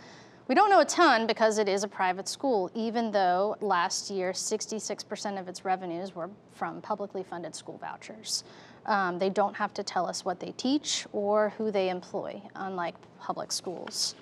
we 0.48 0.54
don't 0.54 0.70
know 0.70 0.80
a 0.80 0.84
ton 0.86 1.26
because 1.26 1.58
it 1.58 1.68
is 1.68 1.84
a 1.84 1.88
private 1.88 2.26
school, 2.26 2.70
even 2.74 3.10
though 3.10 3.56
last 3.60 4.10
year 4.10 4.32
66% 4.32 5.38
of 5.38 5.48
its 5.48 5.64
revenues 5.64 6.14
were 6.14 6.30
from 6.52 6.80
publicly 6.80 7.22
funded 7.22 7.54
school 7.54 7.76
vouchers. 7.78 8.44
Um, 8.86 9.18
they 9.18 9.28
don't 9.28 9.56
have 9.56 9.74
to 9.74 9.82
tell 9.82 10.06
us 10.06 10.24
what 10.24 10.40
they 10.40 10.52
teach 10.52 11.06
or 11.12 11.52
who 11.58 11.70
they 11.70 11.90
employ, 11.90 12.40
unlike 12.54 12.94
public 13.20 13.52
schools. 13.52 14.14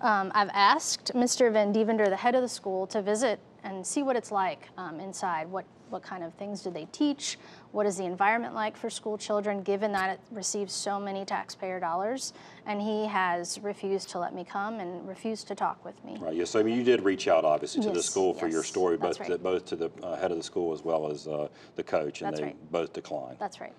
Um, 0.00 0.30
I've 0.34 0.50
asked 0.52 1.12
Mr. 1.14 1.52
Van 1.52 1.72
Devender, 1.72 2.08
the 2.08 2.16
head 2.16 2.34
of 2.34 2.42
the 2.42 2.48
school, 2.48 2.86
to 2.88 3.00
visit 3.00 3.40
and 3.64 3.86
see 3.86 4.02
what 4.02 4.16
it's 4.16 4.30
like 4.30 4.68
um, 4.76 5.00
inside. 5.00 5.50
What, 5.50 5.64
what 5.88 6.02
kind 6.02 6.22
of 6.22 6.34
things 6.34 6.62
do 6.62 6.70
they 6.70 6.86
teach? 6.92 7.38
What 7.72 7.86
is 7.86 7.96
the 7.96 8.04
environment 8.04 8.54
like 8.54 8.76
for 8.76 8.90
school 8.90 9.16
children, 9.16 9.62
given 9.62 9.92
that 9.92 10.10
it 10.10 10.20
receives 10.30 10.72
so 10.74 11.00
many 11.00 11.24
taxpayer 11.24 11.80
dollars? 11.80 12.34
And 12.66 12.80
he 12.80 13.06
has 13.06 13.58
refused 13.60 14.10
to 14.10 14.18
let 14.18 14.34
me 14.34 14.44
come 14.44 14.80
and 14.80 15.08
refused 15.08 15.48
to 15.48 15.54
talk 15.54 15.82
with 15.84 16.02
me. 16.04 16.18
Right. 16.20 16.34
Yes. 16.34 16.50
so 16.50 16.60
I 16.60 16.62
mean, 16.62 16.76
you 16.76 16.84
did 16.84 17.02
reach 17.02 17.26
out, 17.26 17.44
obviously, 17.44 17.80
to 17.82 17.88
yes, 17.88 17.96
the 17.96 18.02
school 18.02 18.34
for 18.34 18.46
yes, 18.46 18.52
your 18.52 18.64
story, 18.64 18.96
both 18.96 19.18
right. 19.18 19.30
to, 19.30 19.38
both 19.38 19.64
to 19.66 19.76
the 19.76 19.90
uh, 20.02 20.16
head 20.16 20.30
of 20.30 20.36
the 20.36 20.44
school 20.44 20.74
as 20.74 20.84
well 20.84 21.10
as 21.10 21.26
uh, 21.26 21.48
the 21.76 21.82
coach, 21.82 22.20
and 22.20 22.28
that's 22.28 22.40
they 22.40 22.46
right. 22.46 22.72
both 22.72 22.92
declined. 22.92 23.36
That's 23.38 23.60
right. 23.60 23.72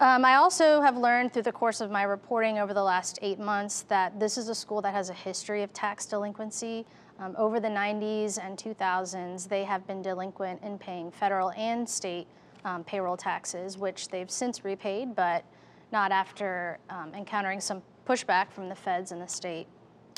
Um, 0.00 0.24
I 0.24 0.34
also 0.34 0.80
have 0.80 0.96
learned 0.96 1.32
through 1.32 1.42
the 1.42 1.52
course 1.52 1.80
of 1.80 1.88
my 1.88 2.02
reporting 2.02 2.58
over 2.58 2.74
the 2.74 2.82
last 2.82 3.18
eight 3.22 3.38
months 3.38 3.82
that 3.82 4.18
this 4.18 4.36
is 4.36 4.48
a 4.48 4.54
school 4.54 4.82
that 4.82 4.92
has 4.92 5.08
a 5.08 5.14
history 5.14 5.62
of 5.62 5.72
tax 5.72 6.04
delinquency. 6.04 6.84
Um, 7.20 7.36
over 7.38 7.60
the 7.60 7.68
90s 7.68 8.44
and 8.44 8.58
2000s, 8.58 9.48
they 9.48 9.62
have 9.62 9.86
been 9.86 10.02
delinquent 10.02 10.60
in 10.64 10.78
paying 10.78 11.12
federal 11.12 11.52
and 11.52 11.88
state 11.88 12.26
um, 12.64 12.82
payroll 12.82 13.16
taxes, 13.16 13.78
which 13.78 14.08
they've 14.08 14.30
since 14.30 14.64
repaid, 14.64 15.14
but 15.14 15.44
not 15.92 16.10
after 16.10 16.78
um, 16.90 17.14
encountering 17.14 17.60
some 17.60 17.80
pushback 18.04 18.50
from 18.50 18.68
the 18.68 18.74
feds 18.74 19.12
and 19.12 19.22
the 19.22 19.28
state. 19.28 19.68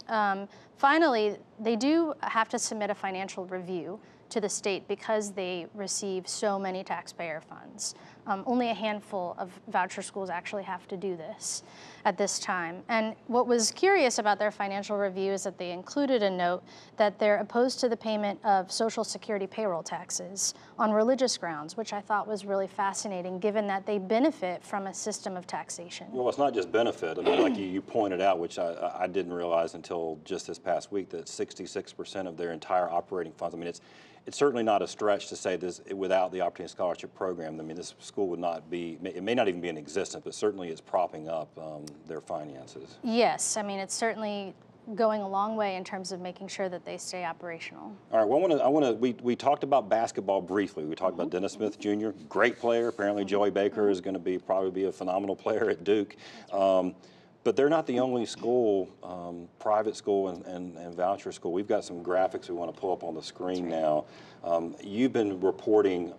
Um, 0.08 0.48
finally, 0.78 1.36
they 1.60 1.76
do 1.76 2.14
have 2.22 2.48
to 2.48 2.58
submit 2.58 2.88
a 2.88 2.94
financial 2.94 3.44
review 3.44 4.00
to 4.30 4.40
the 4.40 4.48
state 4.48 4.88
because 4.88 5.32
they 5.32 5.66
receive 5.74 6.26
so 6.26 6.58
many 6.58 6.82
taxpayer 6.82 7.40
funds. 7.40 7.94
Um, 8.26 8.42
only 8.46 8.70
a 8.70 8.74
handful 8.74 9.36
of 9.38 9.50
voucher 9.68 10.02
schools 10.02 10.30
actually 10.30 10.64
have 10.64 10.88
to 10.88 10.96
do 10.96 11.16
this 11.16 11.62
at 12.06 12.16
this 12.16 12.38
time. 12.38 12.84
And 12.88 13.16
what 13.26 13.48
was 13.48 13.72
curious 13.72 14.20
about 14.20 14.38
their 14.38 14.52
financial 14.52 14.96
review 14.96 15.32
is 15.32 15.42
that 15.42 15.58
they 15.58 15.72
included 15.72 16.22
a 16.22 16.30
note 16.30 16.62
that 16.96 17.18
they're 17.18 17.38
opposed 17.38 17.80
to 17.80 17.88
the 17.88 17.96
payment 17.96 18.38
of 18.44 18.70
Social 18.70 19.02
Security 19.02 19.48
payroll 19.48 19.82
taxes 19.82 20.54
on 20.78 20.92
religious 20.92 21.36
grounds, 21.36 21.76
which 21.76 21.92
I 21.92 22.00
thought 22.00 22.28
was 22.28 22.44
really 22.44 22.68
fascinating 22.68 23.40
given 23.40 23.66
that 23.66 23.86
they 23.86 23.98
benefit 23.98 24.62
from 24.62 24.86
a 24.86 24.94
system 24.94 25.36
of 25.36 25.48
taxation. 25.48 26.06
Well, 26.12 26.28
it's 26.28 26.38
not 26.38 26.54
just 26.54 26.70
benefit. 26.70 27.18
I 27.18 27.22
mean, 27.22 27.42
like 27.42 27.56
you, 27.56 27.66
you 27.66 27.82
pointed 27.82 28.20
out, 28.20 28.38
which 28.38 28.60
I, 28.60 28.92
I 29.00 29.08
didn't 29.08 29.32
realize 29.32 29.74
until 29.74 30.20
just 30.24 30.46
this 30.46 30.60
past 30.60 30.92
week, 30.92 31.10
that 31.10 31.24
66% 31.24 32.28
of 32.28 32.36
their 32.36 32.52
entire 32.52 32.88
operating 32.88 33.32
funds, 33.32 33.52
I 33.56 33.58
mean, 33.58 33.66
it's 33.66 33.80
it's 34.26 34.36
certainly 34.36 34.64
not 34.64 34.82
a 34.82 34.88
stretch 34.88 35.28
to 35.28 35.36
say 35.36 35.56
this 35.56 35.80
without 35.94 36.32
the 36.32 36.40
Opportunity 36.40 36.72
Scholarship 36.72 37.14
Program. 37.14 37.60
I 37.60 37.62
mean, 37.62 37.76
this 37.76 37.94
school 38.00 38.26
would 38.28 38.40
not 38.40 38.68
be, 38.68 38.98
it 39.04 39.22
may 39.22 39.34
not 39.34 39.46
even 39.46 39.60
be 39.60 39.68
in 39.68 39.78
existence, 39.78 40.24
but 40.24 40.34
certainly 40.34 40.68
it's 40.68 40.80
propping 40.80 41.28
up 41.28 41.48
um, 41.56 41.86
their 42.06 42.20
finances. 42.20 42.98
Yes, 43.02 43.56
I 43.56 43.62
mean, 43.62 43.78
it's 43.78 43.94
certainly 43.94 44.54
going 44.94 45.20
a 45.20 45.28
long 45.28 45.56
way 45.56 45.76
in 45.76 45.82
terms 45.82 46.12
of 46.12 46.20
making 46.20 46.46
sure 46.46 46.68
that 46.68 46.84
they 46.84 46.96
stay 46.96 47.24
operational. 47.24 47.92
All 48.12 48.20
right, 48.20 48.28
well, 48.28 48.38
I 48.38 48.40
want 48.40 48.52
to, 48.52 48.64
I 48.64 48.68
want 48.68 48.86
to, 48.86 48.92
we, 48.92 49.12
we 49.22 49.34
talked 49.34 49.64
about 49.64 49.88
basketball 49.88 50.40
briefly. 50.40 50.84
We 50.84 50.94
talked 50.94 51.14
about 51.14 51.30
Dennis 51.30 51.54
Smith 51.54 51.78
Jr., 51.80 52.10
great 52.28 52.58
player. 52.58 52.88
Apparently 52.88 53.24
Joey 53.24 53.50
Baker 53.50 53.90
is 53.90 54.00
going 54.00 54.14
to 54.14 54.20
be, 54.20 54.38
probably 54.38 54.70
be 54.70 54.84
a 54.84 54.92
phenomenal 54.92 55.34
player 55.34 55.68
at 55.68 55.82
Duke. 55.82 56.14
Um, 56.52 56.94
but 57.42 57.54
they're 57.54 57.68
not 57.68 57.86
the 57.86 58.00
only 58.00 58.26
school, 58.26 58.88
um, 59.04 59.48
private 59.60 59.94
school 59.94 60.28
and, 60.28 60.44
and, 60.46 60.76
and, 60.76 60.94
voucher 60.96 61.30
school. 61.30 61.52
We've 61.52 61.68
got 61.68 61.84
some 61.84 62.02
graphics 62.02 62.48
we 62.48 62.56
want 62.56 62.74
to 62.74 62.80
pull 62.80 62.92
up 62.92 63.04
on 63.04 63.14
the 63.14 63.22
screen 63.22 63.64
right. 63.64 63.70
now. 63.70 64.04
Um, 64.42 64.74
you've 64.82 65.12
been 65.12 65.40
reporting 65.40 66.12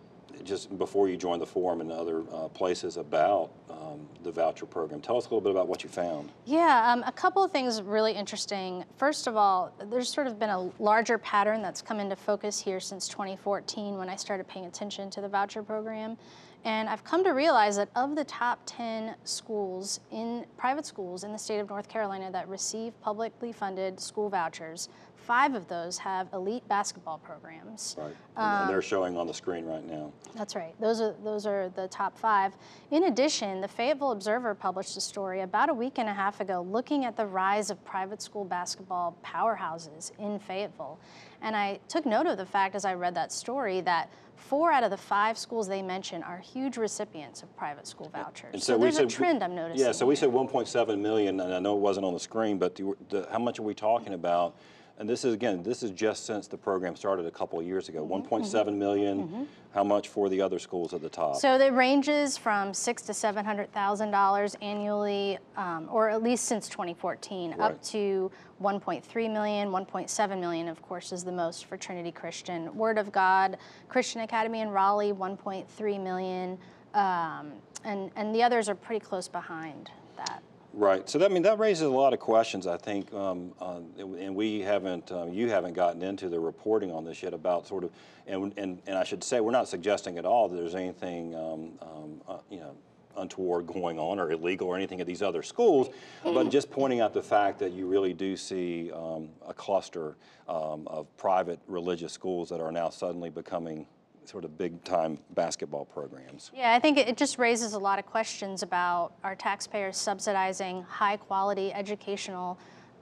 just 0.44 0.78
before 0.78 1.10
you 1.10 1.18
joined 1.18 1.42
the 1.42 1.46
forum 1.46 1.82
and 1.82 1.92
other 1.92 2.24
uh, 2.32 2.48
places 2.50 2.98
about 2.98 3.52
um, 3.70 4.08
the 4.24 4.32
voucher 4.32 4.66
program. 4.66 5.02
Tell 5.02 5.18
us 5.18 5.26
a 5.26 5.30
little 5.30 5.42
bit 5.42 5.52
about 5.52 5.68
what 5.68 5.84
you 5.84 5.90
found. 5.90 6.32
Yeah, 6.46 6.92
um, 6.92 7.04
a 7.06 7.12
couple 7.12 7.44
of 7.44 7.52
things 7.52 7.82
really 7.82 8.14
interesting. 8.14 8.84
First 8.98 9.28
of 9.28 9.36
all, 9.36 9.74
there's 9.90 10.12
sort 10.12 10.28
of 10.28 10.40
been 10.40 10.50
a 10.50 10.72
larger 10.80 11.18
pattern 11.18 11.62
that's 11.62 11.82
come 11.82 12.00
into 12.00 12.16
focus 12.16 12.60
here 12.60 12.80
since 12.80 13.08
2014 13.08 13.98
when 13.98 14.10
I 14.10 14.16
started 14.16 14.48
paying 14.48 14.66
attention 14.66 15.10
to 15.12 15.22
the 15.22 15.30
voucher 15.30 15.64
program. 15.64 16.18
And 16.66 16.90
I've 16.90 17.04
come 17.04 17.24
to 17.24 17.32
realize 17.32 17.78
that 17.78 17.90
of 17.96 18.16
the 18.16 18.26
top 18.26 18.60
10 18.66 19.16
schools 19.24 20.02
in 20.12 20.46
private 20.58 20.86
schools 20.86 21.24
in 21.24 21.32
the 21.32 21.38
state 21.38 21.60
of 21.60 21.70
North 21.70 21.88
Carolina 21.88 22.30
that 22.32 22.50
receive 22.50 23.00
publicly 23.00 23.54
funded 23.54 24.00
school 24.00 24.30
vouchers, 24.30 24.90
five 25.28 25.56
of 25.56 25.68
those 25.68 25.98
have 25.98 26.30
elite 26.34 26.66
basketball 26.70 27.18
programs. 27.18 27.96
Right, 27.98 28.06
and, 28.06 28.16
and 28.38 28.62
um, 28.64 28.68
they're 28.70 28.82
showing 28.82 29.18
on 29.18 29.28
the 29.28 29.34
screen 29.34 29.66
right 29.66 29.86
now. 29.86 30.14
That's 30.36 30.56
right. 30.56 30.74
Those 30.80 31.02
are 31.02 31.14
those 31.24 31.46
are 31.46 31.70
the 31.76 31.90
top 31.90 32.18
five. 32.18 32.54
In 32.92 33.04
addition, 33.04 33.60
the 33.60 33.68
Fayetteville 33.68 34.12
Observer 34.14 34.56
published 34.56 34.96
a 34.96 35.02
story 35.02 35.42
about 35.42 35.70
a 35.70 35.74
week 35.74 36.00
and 36.00 36.08
a 36.08 36.14
half 36.14 36.40
ago 36.40 36.66
looking 36.68 37.04
at 37.04 37.18
the 37.18 37.26
rise 37.26 37.70
of 37.70 37.84
private 37.84 38.22
school 38.22 38.46
basketball 38.46 39.18
powerhouses 39.24 40.18
in 40.18 40.40
Fayetteville. 40.40 40.98
And 41.42 41.56
I 41.56 41.80
took 41.90 42.06
note 42.06 42.26
of 42.26 42.38
the 42.38 42.46
fact 42.46 42.74
as 42.74 42.86
I 42.86 42.94
read 42.94 43.14
that 43.16 43.32
story 43.34 43.82
that 43.82 44.10
four 44.38 44.72
out 44.72 44.84
of 44.84 44.92
the 44.92 44.98
five 44.98 45.38
schools 45.38 45.68
they 45.68 45.82
mention 45.82 46.24
are 46.24 46.38
huge 46.38 46.78
recipients 46.78 47.44
of 47.44 47.56
private 47.58 47.86
school 47.86 48.10
vouchers. 48.10 48.54
And 48.54 48.64
so, 48.64 48.78
we 48.78 48.84
there's 48.84 48.96
said- 48.96 49.06
a 49.06 49.10
trend 49.10 49.44
I'm 49.44 49.56
noticing. 49.56 49.86
Yeah, 49.86 49.92
so 49.92 50.06
we 50.06 50.16
here. 50.16 50.22
said 50.22 50.30
1.7 50.30 51.00
million, 51.00 51.40
and 51.42 51.54
I 51.54 51.60
know 51.60 51.76
it 51.76 51.82
wasn't 51.82 52.06
on 52.06 52.14
the 52.14 52.20
screen, 52.20 52.58
but 52.58 52.76
the, 52.76 52.96
the, 53.10 53.28
how 53.32 53.40
much 53.40 53.60
are 53.60 53.64
we 53.64 53.74
talking 53.74 54.14
about? 54.14 54.56
And 55.00 55.08
this 55.08 55.24
is, 55.24 55.34
again, 55.34 55.62
this 55.62 55.84
is 55.84 55.92
just 55.92 56.26
since 56.26 56.48
the 56.48 56.58
program 56.58 56.96
started 56.96 57.28
a 57.28 57.32
couple 57.32 57.60
of 57.60 57.66
years 57.66 57.88
ago. 57.88 58.04
Mm-hmm, 58.04 58.34
1.7 58.34 58.76
million, 58.76 59.48
how 59.72 59.84
much 59.84 60.08
for 60.08 60.28
the 60.28 60.42
other 60.42 60.58
schools 60.58 60.92
at 60.92 61.02
the 61.02 61.10
top? 61.10 61.36
So 61.36 61.56
it 61.56 61.72
ranges 61.74 62.36
from 62.36 62.74
six 62.74 63.04
to 63.04 63.14
seven 63.14 63.46
hundred 63.46 63.72
thousand 63.74 64.10
dollars 64.10 64.56
annually, 64.60 65.38
um, 65.56 65.88
or 65.92 66.10
at 66.10 66.24
least 66.24 66.46
since 66.46 66.68
2014, 66.68 67.52
Right. 67.52 67.60
up 67.60 67.82
to 67.84 68.32
1.3 68.60 69.32
million. 69.32 69.70
1.7 69.70 70.40
million, 70.40 70.68
of 70.68 70.82
course, 70.82 71.12
is 71.12 71.24
the 71.24 71.32
most 71.32 71.66
for 71.66 71.78
Trinity 71.78 72.12
Christian. 72.12 72.76
Word 72.76 72.98
of 72.98 73.12
God 73.12 73.58
Christian 73.90 74.22
Academy 74.22 74.62
in 74.62 74.70
Raleigh, 74.70 75.14
1.3 75.14 76.02
million, 76.02 76.58
um, 76.96 77.52
and 77.84 78.10
and 78.16 78.34
the 78.34 78.42
others 78.42 78.68
are 78.68 78.76
pretty 78.76 79.06
close 79.06 79.28
behind 79.28 79.92
that. 80.18 80.42
Right. 80.78 81.10
So 81.10 81.18
that 81.18 81.32
I 81.32 81.34
mean 81.34 81.42
that 81.42 81.58
raises 81.58 81.88
a 81.88 81.90
lot 81.90 82.14
of 82.14 82.20
questions. 82.20 82.68
I 82.68 82.78
think, 82.78 83.12
um, 83.12 83.52
uh, 83.60 83.80
and 83.98 84.36
we 84.36 84.62
haven't, 84.62 85.12
um, 85.12 85.34
you 85.34 85.50
haven't 85.50 85.74
gotten 85.74 86.04
into 86.04 86.30
the 86.30 86.40
reporting 86.40 86.92
on 86.92 87.04
this 87.04 87.24
yet 87.24 87.34
about 87.34 87.66
sort 87.66 87.84
of, 87.84 87.90
and 88.28 88.54
and, 88.58 88.80
and 88.86 88.96
I 88.96 89.04
should 89.04 89.24
say 89.24 89.40
we're 89.40 89.50
not 89.50 89.68
suggesting 89.68 90.20
at 90.20 90.26
all 90.26 90.48
that 90.48 90.56
there's 90.56 90.76
anything, 90.76 91.34
um, 91.34 91.72
um, 91.82 92.22
uh, 92.28 92.38
you 92.52 92.60
know, 92.60 92.76
untoward 93.18 93.66
going 93.66 93.98
on 93.98 94.20
or 94.20 94.32
illegal 94.32 94.68
or 94.68 94.76
anything 94.76 95.02
at 95.02 95.08
these 95.08 95.24
other 95.24 95.42
schools, 95.42 95.90
but 96.24 96.48
just 96.52 96.70
pointing 96.70 97.00
out 97.00 97.12
the 97.12 97.24
fact 97.24 97.58
that 97.58 97.72
you 97.72 97.88
really 97.88 98.14
do 98.14 98.38
see 98.38 98.92
um, 98.92 99.30
a 99.48 99.56
cluster 99.56 100.16
um, 100.48 100.88
of 100.88 101.08
private 101.18 101.60
religious 101.68 102.14
schools 102.14 102.50
that 102.50 102.62
are 102.62 102.72
now 102.72 102.90
suddenly 102.90 103.32
becoming 103.32 103.88
sort 104.28 104.46
of 104.46 104.58
big 104.58 104.84
time 104.84 105.18
basketball 105.32 105.86
programs. 105.86 106.52
Yeah, 106.54 106.74
I 106.74 106.80
think 106.80 106.98
it 106.98 107.18
just 107.18 107.38
raises 107.38 107.74
a 107.74 107.80
lot 107.80 108.00
of 108.00 108.06
questions 108.06 108.64
about 108.64 109.14
our 109.24 109.36
taxpayers 109.36 109.98
subsidizing 109.98 110.84
high 110.84 111.18
quality 111.18 111.74
educational 111.74 112.60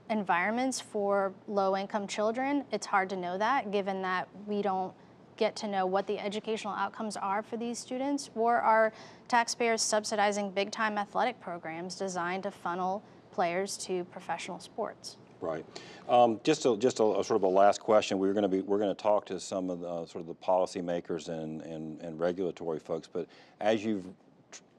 environments 0.08 0.80
for 0.80 1.32
low 1.48 1.76
income 1.76 2.06
children. 2.06 2.64
It's 2.70 2.86
hard 2.86 3.10
to 3.10 3.16
know 3.16 3.38
that 3.38 3.72
given 3.72 4.02
that 4.02 4.28
we 4.46 4.62
don't 4.62 4.92
get 5.36 5.54
to 5.56 5.68
know 5.68 5.84
what 5.84 6.06
the 6.06 6.18
educational 6.18 6.72
outcomes 6.72 7.16
are 7.16 7.42
for 7.42 7.56
these 7.56 7.78
students, 7.78 8.30
or 8.34 8.56
are 8.56 8.92
taxpayers 9.28 9.82
subsidizing 9.82 10.50
big 10.50 10.70
time 10.70 10.96
athletic 10.96 11.38
programs 11.40 11.96
designed 11.96 12.44
to 12.44 12.50
funnel 12.50 13.02
players 13.32 13.76
to 13.76 14.04
professional 14.04 14.58
sports? 14.58 15.18
Right. 15.40 15.64
Um, 16.08 16.40
just 16.44 16.64
a, 16.64 16.76
just 16.76 17.00
a, 17.00 17.04
a 17.04 17.24
sort 17.24 17.36
of 17.36 17.42
a 17.42 17.48
last 17.48 17.80
question. 17.80 18.18
We're 18.18 18.32
going 18.32 18.42
to 18.42 18.48
be 18.48 18.60
we're 18.60 18.78
going 18.78 18.94
to 18.94 19.02
talk 19.02 19.26
to 19.26 19.40
some 19.40 19.70
of 19.70 19.80
the 19.80 19.88
uh, 19.88 20.06
sort 20.06 20.22
of 20.22 20.26
the 20.26 20.34
policymakers 20.34 21.28
and, 21.28 21.62
and, 21.62 22.00
and 22.00 22.18
regulatory 22.18 22.78
folks. 22.78 23.08
But 23.12 23.26
as 23.60 23.84
you've 23.84 24.06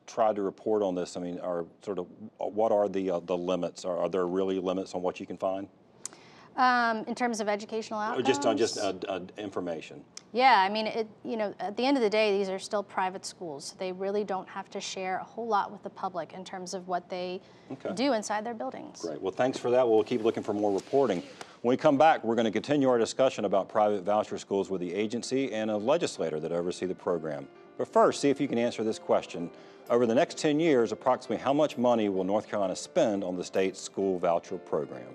tried 0.07 0.35
to 0.37 0.41
report 0.41 0.81
on 0.81 0.95
this, 0.95 1.17
I 1.17 1.19
mean, 1.19 1.39
are 1.39 1.65
sort 1.81 1.99
of 1.99 2.07
what 2.37 2.71
are 2.71 2.87
the 2.87 3.11
uh, 3.11 3.19
the 3.19 3.37
limits? 3.37 3.85
Are, 3.85 3.97
are 3.97 4.09
there 4.09 4.25
really 4.25 4.59
limits 4.59 4.93
on 4.95 5.01
what 5.01 5.19
you 5.19 5.25
can 5.25 5.37
find, 5.37 5.67
Um, 6.57 7.03
in 7.05 7.13
terms 7.13 7.39
of 7.39 7.47
educational 7.47 7.99
or 7.99 8.03
outcomes? 8.05 8.27
just 8.27 8.45
on 8.47 8.57
just 8.57 8.77
uh, 8.79 8.93
uh, 9.07 9.19
information? 9.37 10.03
Yeah, 10.33 10.59
I 10.59 10.69
mean, 10.69 10.87
it, 10.87 11.07
you 11.23 11.37
know, 11.37 11.53
at 11.59 11.77
the 11.77 11.85
end 11.85 11.97
of 11.97 12.03
the 12.03 12.09
day, 12.09 12.35
these 12.35 12.49
are 12.49 12.57
still 12.57 12.81
private 12.81 13.25
schools. 13.25 13.75
They 13.77 13.91
really 13.91 14.23
don't 14.23 14.49
have 14.49 14.67
to 14.71 14.81
share 14.81 15.19
a 15.19 15.23
whole 15.23 15.47
lot 15.47 15.71
with 15.71 15.83
the 15.83 15.89
public 15.91 16.33
in 16.33 16.43
terms 16.43 16.73
of 16.73 16.87
what 16.87 17.09
they 17.09 17.41
Okay. 17.71 17.93
do 17.93 18.13
inside 18.13 18.43
their 18.43 18.55
buildings. 18.55 19.01
Great. 19.01 19.21
Well, 19.21 19.31
thanks 19.31 19.59
for 19.59 19.69
that. 19.71 19.87
We'll 19.87 20.03
keep 20.03 20.23
looking 20.23 20.41
for 20.41 20.53
more 20.53 20.73
reporting. 20.73 21.21
When 21.61 21.69
we 21.73 21.77
come 21.77 21.97
back, 21.97 22.23
we're 22.23 22.35
going 22.35 22.45
to 22.45 22.51
continue 22.51 22.89
our 22.89 22.97
discussion 22.97 23.45
about 23.45 23.69
private 23.69 24.03
voucher 24.03 24.37
schools 24.37 24.69
with 24.69 24.81
the 24.81 24.93
agency 24.93 25.53
and 25.53 25.69
a 25.69 25.77
legislator 25.77 26.39
that 26.39 26.51
oversee 26.51 26.85
the 26.87 26.95
program. 26.95 27.47
But 27.77 27.87
first, 27.87 28.19
see 28.21 28.29
if 28.29 28.41
you 28.41 28.47
can 28.47 28.57
answer 28.57 28.83
this 28.83 28.97
question. 28.99 29.51
Over 29.89 30.05
the 30.05 30.15
next 30.15 30.37
10 30.37 30.59
years, 30.59 30.91
approximately 30.91 31.37
how 31.37 31.53
much 31.53 31.77
money 31.77 32.09
will 32.09 32.23
North 32.23 32.49
Carolina 32.49 32.75
spend 32.75 33.23
on 33.23 33.35
the 33.35 33.43
state's 33.43 33.79
school 33.79 34.17
voucher 34.17 34.57
program? 34.57 35.07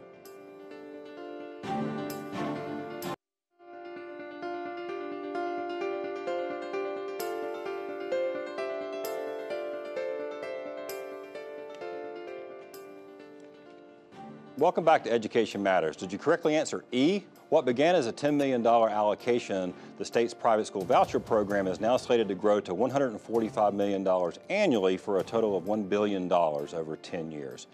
Welcome 14.62 14.84
back 14.84 15.02
to 15.04 15.10
Education 15.10 15.60
Matters. 15.60 15.96
Did 15.96 16.12
you 16.12 16.18
correctly 16.18 16.54
answer 16.54 16.84
E? 16.92 17.22
What 17.48 17.64
began 17.64 17.96
as 17.96 18.06
a 18.06 18.12
$10 18.12 18.34
million 18.34 18.64
allocation, 18.64 19.74
the 19.98 20.04
state's 20.04 20.32
private 20.32 20.68
school 20.68 20.84
voucher 20.84 21.18
program 21.18 21.66
is 21.66 21.80
now 21.80 21.96
slated 21.96 22.28
to 22.28 22.36
grow 22.36 22.60
to 22.60 22.72
$145 22.72 23.72
million 23.72 24.06
annually 24.50 24.96
for 24.96 25.18
a 25.18 25.22
total 25.24 25.56
of 25.56 25.64
$1 25.64 25.88
billion 25.88 26.30
over 26.30 26.96
10 27.02 27.32
years. 27.32 27.66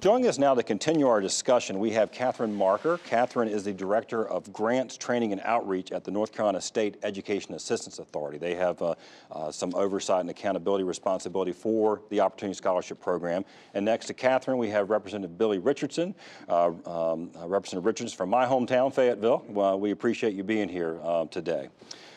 Joining 0.00 0.28
us 0.28 0.38
now 0.38 0.54
to 0.54 0.62
continue 0.62 1.08
our 1.08 1.22
discussion, 1.22 1.78
we 1.78 1.90
have 1.92 2.10
Kathryn 2.10 2.52
Marker. 2.52 2.98
Kathryn 3.08 3.48
is 3.48 3.64
the 3.64 3.72
Director 3.72 4.28
of 4.28 4.52
Grants, 4.52 4.98
Training, 4.98 5.32
and 5.32 5.40
Outreach 5.44 5.92
at 5.92 6.04
the 6.04 6.10
North 6.10 6.30
Carolina 6.30 6.60
State 6.60 6.98
Education 7.02 7.54
Assistance 7.54 7.98
Authority. 7.98 8.36
They 8.36 8.54
have 8.54 8.82
uh, 8.82 8.94
uh, 9.32 9.50
some 9.50 9.74
oversight 9.74 10.20
and 10.20 10.28
accountability 10.28 10.84
responsibility 10.84 11.52
for 11.52 12.02
the 12.10 12.20
Opportunity 12.20 12.54
Scholarship 12.54 13.00
Program. 13.00 13.46
And 13.72 13.84
next 13.84 14.06
to 14.06 14.14
Kathryn, 14.14 14.58
we 14.58 14.68
have 14.68 14.90
Representative 14.90 15.38
Billy 15.38 15.58
Richardson. 15.58 16.14
Uh, 16.50 16.66
um, 16.66 17.30
uh, 17.40 17.48
Representative 17.48 17.86
Richardson 17.86 18.16
from 18.16 18.28
my 18.28 18.44
hometown, 18.44 18.92
Fayetteville. 18.92 19.78
We 19.78 19.90
appreciate 19.90 20.34
you 20.34 20.44
being 20.44 20.68
here 20.68 20.98
uh, 21.02 21.24
today. 21.26 21.70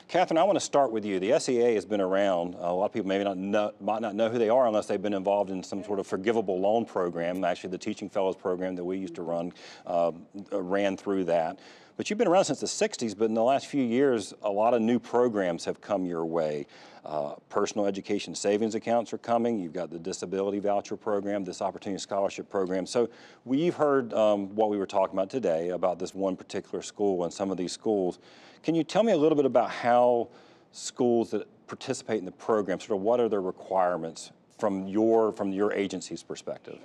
Kathryn, 0.10 0.38
I 0.38 0.44
want 0.44 0.56
to 0.56 0.64
start 0.64 0.94
with 0.94 1.04
you. 1.04 1.20
The 1.20 1.38
SEA 1.38 1.76
has 1.76 1.86
been 1.86 2.00
around. 2.00 2.56
A 2.60 2.72
lot 2.72 2.86
of 2.86 2.94
people 2.94 3.10
maybe 3.10 3.26
not 3.26 3.38
know, 3.38 3.74
might 3.82 4.02
not 4.02 4.16
know 4.16 4.30
who 4.30 4.40
they 4.40 4.48
are 4.48 4.66
unless 4.66 4.86
they've 4.86 5.02
been 5.02 5.14
involved 5.14 5.50
in 5.50 5.62
some 5.62 5.84
sort 5.84 6.00
of 6.00 6.08
forgivable 6.08 6.62
loan 6.62 6.86
program. 6.86 7.44
Actually, 7.44 7.72
the 7.72 7.78
Teaching 7.78 8.08
Fellows 8.08 8.38
program 8.38 8.78
that 8.78 8.86
we 8.86 8.98
used 8.98 9.16
to 9.16 9.22
run 9.22 9.52
uh, 9.86 10.14
ran 10.54 10.96
through 10.96 11.26
that. 11.26 11.60
But 11.98 12.12
you've 12.12 12.20
been 12.20 12.28
around 12.28 12.46
since 12.46 12.60
the 12.60 12.68
60s, 12.68 13.18
but 13.18 13.26
in 13.26 13.34
the 13.34 13.44
last 13.44 13.66
few 13.66 13.84
years, 13.84 14.32
a 14.44 14.52
lot 14.52 14.76
of 14.76 14.82
new 14.84 15.00
programs 15.00 15.66
have 15.66 15.82
come 15.82 16.06
your 16.06 16.26
way. 16.26 16.68
Uh, 17.04 17.34
personal 17.50 17.88
education 17.88 18.36
savings 18.36 18.76
accounts 18.76 19.14
are 19.14 19.18
coming. 19.18 19.60
You've 19.60 19.74
got 19.74 19.90
the 19.90 19.98
disability 19.98 20.60
voucher 20.60 20.96
program, 20.96 21.44
this 21.44 21.60
opportunity 21.60 22.00
scholarship 22.00 22.52
program. 22.52 22.86
So 22.86 23.10
we've 23.46 23.74
heard 23.74 24.14
um, 24.14 24.54
what 24.56 24.70
we 24.70 24.78
were 24.78 24.86
talking 24.86 25.16
about 25.16 25.32
today 25.32 25.70
about 25.70 25.98
this 25.98 26.14
one 26.14 26.36
particular 26.36 26.84
school 26.84 27.24
and 27.24 27.34
some 27.34 27.50
of 27.50 27.58
these 27.58 27.72
schools. 27.72 28.20
Can 28.62 28.76
you 28.76 28.84
tell 28.84 29.02
me 29.02 29.14
a 29.14 29.18
little 29.18 29.36
bit 29.36 29.46
about 29.46 29.72
how 29.72 30.30
schools 30.74 31.32
that 31.32 31.48
participate 31.66 32.20
in 32.20 32.26
the 32.26 32.32
program, 32.32 32.80
sort 32.80 33.00
of 33.00 33.04
what 33.04 33.20
are 33.20 33.28
their 33.28 33.42
requirements 33.42 34.32
from 34.60 34.88
your 34.88 35.32
from 35.32 35.52
your 35.52 35.74
agency's 35.74 36.22
perspective? 36.22 36.78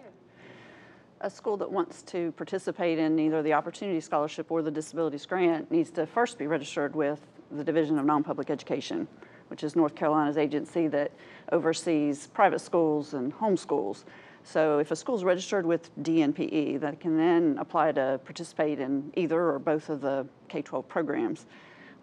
A 1.23 1.31
school 1.31 1.57
that 1.57 1.71
wants 1.71 2.03
to 2.03 2.33
participate 2.33 2.99
in 2.99 3.19
either 3.19 3.43
the 3.43 3.53
Opportunity 3.53 4.01
Scholarship 4.01 4.51
or 4.51 4.61
the 4.61 4.71
Disabilities 4.71 5.25
Grant 5.25 5.71
needs 5.71 5.91
to 5.93 6.05
first 6.05 6.37
be 6.37 6.49
registered 6.49 6.95
with 6.97 7.21
the 7.53 7.63
Division 7.63 7.99
of 7.99 8.05
Non-Public 8.05 8.51
Education, 8.51 9.07
which 9.49 9.63
is 9.63 9.77
North 9.77 9.95
Carolina's 9.95 10.37
agency 10.37 10.89
that 10.89 11.13
oversees 11.53 12.27
private 12.29 12.59
schools 12.59 13.15
and 13.15 13.33
homeschools. 13.33 14.05
So 14.43 14.81
if 14.81 14.91
a 14.91 14.97
school 14.97 15.15
is 15.15 15.23
registered 15.23 15.65
with 15.65 15.95
DNPE, 16.03 16.81
that 16.81 16.99
can 16.99 17.17
then 17.17 17.57
apply 17.59 17.93
to 17.93 18.21
participate 18.25 18.81
in 18.81 19.13
either 19.15 19.41
or 19.41 19.61
both 19.61 19.89
of 19.89 20.01
the 20.01 20.27
K-12 20.49 20.89
programs. 20.89 21.47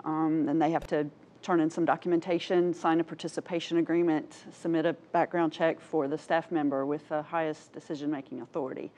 Um, 0.05 0.47
and 0.47 0.61
they 0.61 0.71
have 0.71 0.87
to 0.87 1.07
turn 1.41 1.59
in 1.59 1.69
some 1.69 1.85
documentation, 1.85 2.73
sign 2.73 2.99
a 2.99 3.03
participation 3.03 3.77
agreement, 3.77 4.43
submit 4.51 4.85
a 4.85 4.93
background 5.11 5.53
check 5.53 5.79
for 5.79 6.07
the 6.07 6.17
staff 6.17 6.51
member 6.51 6.85
with 6.85 7.07
the 7.09 7.21
highest 7.21 7.71
decision-making 7.73 8.41
authority. 8.41 8.91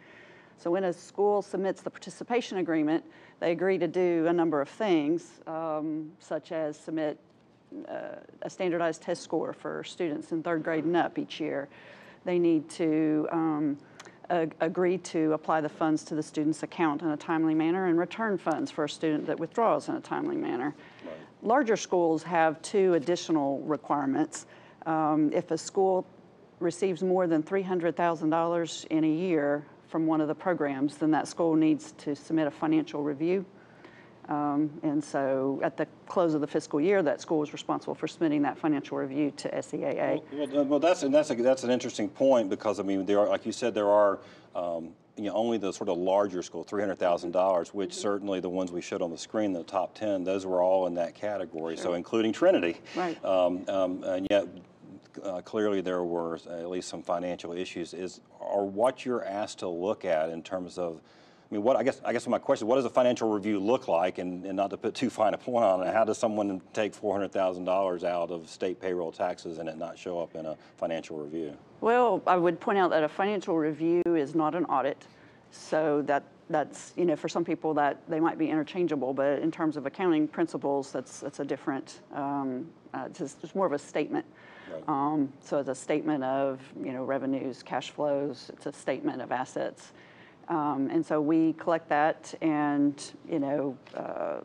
So 0.58 0.70
when 0.70 0.84
a 0.84 0.94
school 0.94 1.42
submits 1.42 1.82
the 1.82 1.90
participation 1.90 2.60
agreement, 2.60 3.04
they 3.40 3.52
agree 3.52 3.78
to 3.78 3.88
do 3.88 4.28
a 4.28 4.34
number 4.34 4.62
of 4.62 4.70
things, 4.70 5.40
um, 5.48 6.12
such 6.20 6.52
as 6.52 6.78
submit 6.78 7.18
uh, 7.88 8.18
a 8.42 8.50
standardized 8.50 9.02
test 9.02 9.24
score 9.24 9.54
for 9.54 9.84
students 9.84 10.32
in 10.32 10.44
third 10.44 10.64
grade 10.64 10.84
and 10.84 10.96
up 10.96 11.18
each 11.18 11.40
year. 11.40 11.68
They 12.26 12.38
need 12.38 12.70
to 12.72 13.28
um, 13.32 13.78
agree 14.60 14.98
to 14.98 15.34
apply 15.34 15.62
the 15.62 15.70
funds 15.70 16.04
to 16.06 16.16
the 16.16 16.24
student's 16.24 16.64
account 16.64 17.02
in 17.02 17.10
a 17.10 17.18
timely 17.18 17.56
manner 17.56 17.88
and 17.88 17.98
return 17.98 18.38
funds 18.38 18.72
for 18.72 18.86
a 18.86 18.90
student 18.90 19.26
that 19.28 19.40
withdraws 19.40 19.90
in 19.90 19.96
a 19.96 20.02
timely 20.02 20.38
manner. 20.38 20.76
Larger 21.44 21.76
schools 21.76 22.24
have 22.24 22.62
two 22.62 22.94
additional 22.94 23.60
requirements. 23.62 24.46
Um, 24.86 25.32
if 25.34 25.52
a 25.52 25.58
school 25.58 26.06
receives 26.60 27.02
more 27.02 27.28
than 27.28 27.42
$300,000 27.42 28.86
in 28.88 29.04
a 29.04 29.08
year 29.08 29.66
from 29.88 30.06
one 30.06 30.22
of 30.22 30.28
the 30.28 30.36
programs, 30.36 30.98
then 30.98 31.12
that 31.12 31.28
school 31.28 31.56
needs 31.56 31.94
to 31.94 32.16
submit 32.16 32.48
a 32.48 32.52
financial 32.52 33.04
review. 33.04 33.46
Um, 34.30 34.70
and 34.84 35.04
so 35.04 35.60
at 35.64 35.76
the 35.76 35.88
close 36.08 36.34
of 36.34 36.42
the 36.42 36.48
fiscal 36.48 36.80
year, 36.80 37.02
that 37.04 37.20
school 37.20 37.44
is 37.44 37.52
responsible 37.52 37.96
for 37.96 38.08
submitting 38.08 38.44
that 38.44 38.58
financial 38.58 38.98
review 38.98 39.32
to 39.32 39.50
SEAA. 39.50 40.22
Well, 40.32 40.66
well, 40.66 40.80
that's 40.80 41.04
and 41.04 41.14
that's 41.14 41.32
a, 41.32 41.36
that's 41.36 41.64
an 41.64 41.72
interesting 41.72 42.08
point 42.08 42.50
because 42.50 42.80
I 42.80 42.84
mean 42.84 43.06
there 43.06 43.20
are 43.20 43.28
like 43.28 43.46
you 43.46 43.52
said 43.52 43.74
there 43.74 43.90
are 43.90 44.20
um, 44.56 44.94
you 45.18 45.26
know 45.26 45.34
only 45.34 45.58
the 45.58 45.72
sort 45.72 45.90
of 45.90 45.98
larger 45.98 46.42
school 46.42 46.64
three 46.64 46.82
hundred 46.82 46.98
thousand 46.98 47.32
dollars 47.32 47.74
which 47.74 47.94
certainly 47.94 48.40
the 48.40 48.50
ones 48.50 48.72
we 48.72 48.82
showed 48.82 49.02
on 49.02 49.12
the 49.12 49.18
screen 49.18 49.52
the 49.52 49.64
top 49.64 49.94
ten 49.94 50.24
those 50.24 50.46
were 50.46 50.62
all 50.62 50.88
in 50.88 50.94
that 50.94 51.14
category 51.14 51.78
so 51.78 51.94
including 51.94 52.32
Trinity. 52.32 52.78
Right. 52.96 53.24
um, 53.24 53.66
um, 53.68 54.04
and 54.04 54.28
yet 54.30 54.48
uh, 55.24 55.42
clearly 55.42 55.82
there 55.82 56.04
were 56.04 56.40
at 56.50 56.70
least 56.70 56.90
some 56.90 57.02
financial 57.02 57.54
issues. 57.54 57.94
Is 57.94 58.22
are 58.40 58.66
what 58.66 59.06
you're 59.06 59.24
asked 59.24 59.60
to 59.60 59.68
look 59.68 60.06
at 60.06 60.30
in 60.30 60.42
terms 60.42 60.78
of 60.78 61.02
I 61.52 61.56
mean, 61.56 61.64
what 61.64 61.76
I 61.76 61.84
guess 61.84 62.00
I 62.06 62.14
guess 62.14 62.26
my 62.28 62.38
question: 62.38 62.66
is 62.66 62.70
What 62.70 62.78
does 62.78 62.86
a 62.86 62.90
financial 62.90 63.30
review 63.30 63.60
look 63.60 63.90
like? 63.90 64.20
And, 64.20 64.46
and 64.46 64.56
not 64.56 64.70
to 64.70 64.78
put 64.78 64.96
too 64.96 65.10
fine 65.10 65.34
a 65.34 65.38
point 65.38 65.66
on 65.66 65.86
it, 65.86 65.94
how 65.94 66.06
does 66.06 66.18
someone 66.18 66.62
take 66.72 66.94
four 66.94 67.14
hundred 67.14 67.34
thousand 67.34 67.66
dollars 67.66 68.06
out 68.06 68.32
of 68.32 68.50
state 68.50 68.80
payroll 68.80 69.12
taxes 69.12 69.58
and 69.58 69.68
it 69.68 69.78
not 69.78 69.98
show 70.00 70.20
up 70.20 70.34
in 70.36 70.46
a 70.46 70.56
financial 70.78 71.18
review? 71.18 71.58
Well, 71.82 72.22
I 72.26 72.38
would 72.38 72.62
point 72.62 72.78
out 72.78 72.90
that 72.92 73.04
a 73.04 73.10
financial 73.10 73.58
review 73.58 74.02
is 74.06 74.34
not 74.34 74.56
an 74.56 74.64
audit. 74.66 75.06
So 75.54 76.02
that, 76.04 76.24
that's, 76.50 76.94
you 76.96 77.04
know, 77.04 77.18
for 77.18 77.28
some 77.28 77.44
people 77.44 77.74
that 77.74 77.98
they 78.08 78.22
might 78.22 78.38
be 78.38 78.50
interchangeable, 78.50 79.14
but 79.14 79.40
in 79.40 79.52
terms 79.52 79.76
of 79.76 79.86
accounting 79.86 80.30
principles, 80.30 80.94
that's, 80.94 81.20
that's 81.20 81.42
a 81.42 81.44
different, 81.46 82.00
um, 82.14 82.70
uh, 82.94 83.08
it's, 83.08 83.20
just- 83.20 83.44
it's 83.44 83.54
more 83.54 83.66
of 83.66 83.74
a 83.74 83.80
statement. 83.80 84.26
Right. 84.72 84.84
Um, 84.88 85.34
so 85.42 85.58
it's 85.60 85.68
a 85.68 85.76
statement 85.76 86.24
of, 86.24 86.62
you 86.82 86.94
know, 86.94 87.04
revenues, 87.04 87.62
cash 87.64 87.90
flows, 87.90 88.50
it's 88.54 88.66
a 88.66 88.72
statement 88.72 89.22
of 89.22 89.34
assets. 89.34 89.92
Um, 90.52 90.90
and 90.92 91.06
so 91.06 91.22
we 91.22 91.54
collect 91.54 91.88
that 91.90 92.34
and, 92.42 93.02
you 93.28 93.40
know, 93.40 93.78
uh, 93.96 94.42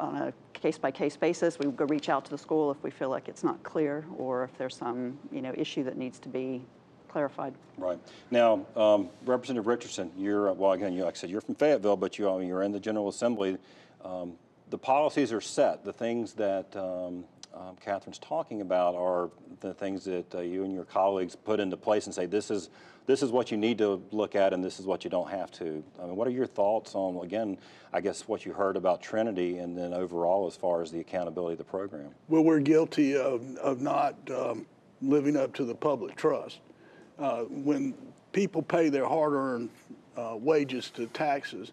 on 0.00 0.16
a 0.16 0.32
case-by-case 0.54 1.16
basis, 1.18 1.58
we 1.58 1.66
go 1.66 1.84
reach 1.84 2.08
out 2.08 2.24
to 2.24 2.30
the 2.30 2.38
school 2.38 2.70
if 2.70 2.82
we 2.82 2.90
feel 2.90 3.10
like 3.10 3.28
it's 3.28 3.44
not 3.44 3.62
clear 3.62 4.06
or 4.16 4.44
if 4.44 4.56
there's 4.56 4.74
some, 4.74 5.18
you 5.30 5.42
know, 5.42 5.52
issue 5.54 5.84
that 5.84 5.98
needs 5.98 6.18
to 6.20 6.30
be 6.30 6.62
clarified. 7.08 7.52
Right. 7.76 7.98
Now, 8.30 8.64
um, 8.74 9.10
Representative 9.26 9.66
Richardson, 9.66 10.10
you're, 10.16 10.48
uh, 10.48 10.54
well, 10.54 10.72
again, 10.72 10.94
you, 10.94 11.04
like 11.04 11.16
I 11.16 11.18
said, 11.18 11.28
you're 11.28 11.42
from 11.42 11.56
Fayetteville, 11.56 11.98
but 11.98 12.18
you, 12.18 12.40
you're 12.40 12.62
in 12.62 12.72
the 12.72 12.80
General 12.80 13.08
Assembly. 13.08 13.58
Um, 14.02 14.32
the 14.70 14.78
policies 14.78 15.34
are 15.34 15.42
set. 15.42 15.84
The 15.84 15.92
things 15.92 16.32
that 16.34 16.74
um, 16.74 17.24
um, 17.52 17.76
Kathryn's 17.84 18.18
talking 18.18 18.62
about 18.62 18.94
are 18.94 19.28
the 19.60 19.74
things 19.74 20.04
that 20.06 20.34
uh, 20.34 20.40
you 20.40 20.64
and 20.64 20.72
your 20.72 20.86
colleagues 20.86 21.36
put 21.36 21.60
into 21.60 21.76
place 21.76 22.06
and 22.06 22.14
say, 22.14 22.24
this 22.24 22.50
is, 22.50 22.70
this 23.06 23.22
is 23.22 23.30
what 23.30 23.50
you 23.50 23.56
need 23.56 23.78
to 23.78 24.02
look 24.10 24.34
at 24.34 24.52
and 24.52 24.62
this 24.62 24.78
is 24.78 24.86
what 24.86 25.04
you 25.04 25.10
don't 25.10 25.30
have 25.30 25.50
to. 25.52 25.82
I 26.00 26.06
mean, 26.06 26.16
what 26.16 26.28
are 26.28 26.32
your 26.32 26.46
thoughts 26.46 26.94
on, 26.94 27.24
again, 27.24 27.58
I 27.92 28.00
guess 28.00 28.28
what 28.28 28.46
you 28.46 28.52
heard 28.52 28.76
about 28.76 29.02
Trinity 29.02 29.58
and 29.58 29.76
then 29.76 29.92
overall 29.92 30.46
as 30.46 30.56
far 30.56 30.82
as 30.82 30.90
the 30.90 31.00
accountability 31.00 31.52
of 31.52 31.58
the 31.58 31.64
program? 31.64 32.10
Well, 32.28 32.42
we're 32.42 32.60
guilty 32.60 33.16
of, 33.16 33.56
of 33.56 33.80
not 33.80 34.16
um, 34.30 34.66
living 35.00 35.36
up 35.36 35.52
to 35.54 35.64
the 35.64 35.74
public 35.74 36.16
trust. 36.16 36.60
Uh, 37.18 37.42
when 37.42 37.94
people 38.32 38.62
pay 38.62 38.88
their 38.88 39.06
hard-earned 39.06 39.68
uh, 40.16 40.36
wages 40.38 40.90
to 40.90 41.06
taxes, 41.08 41.72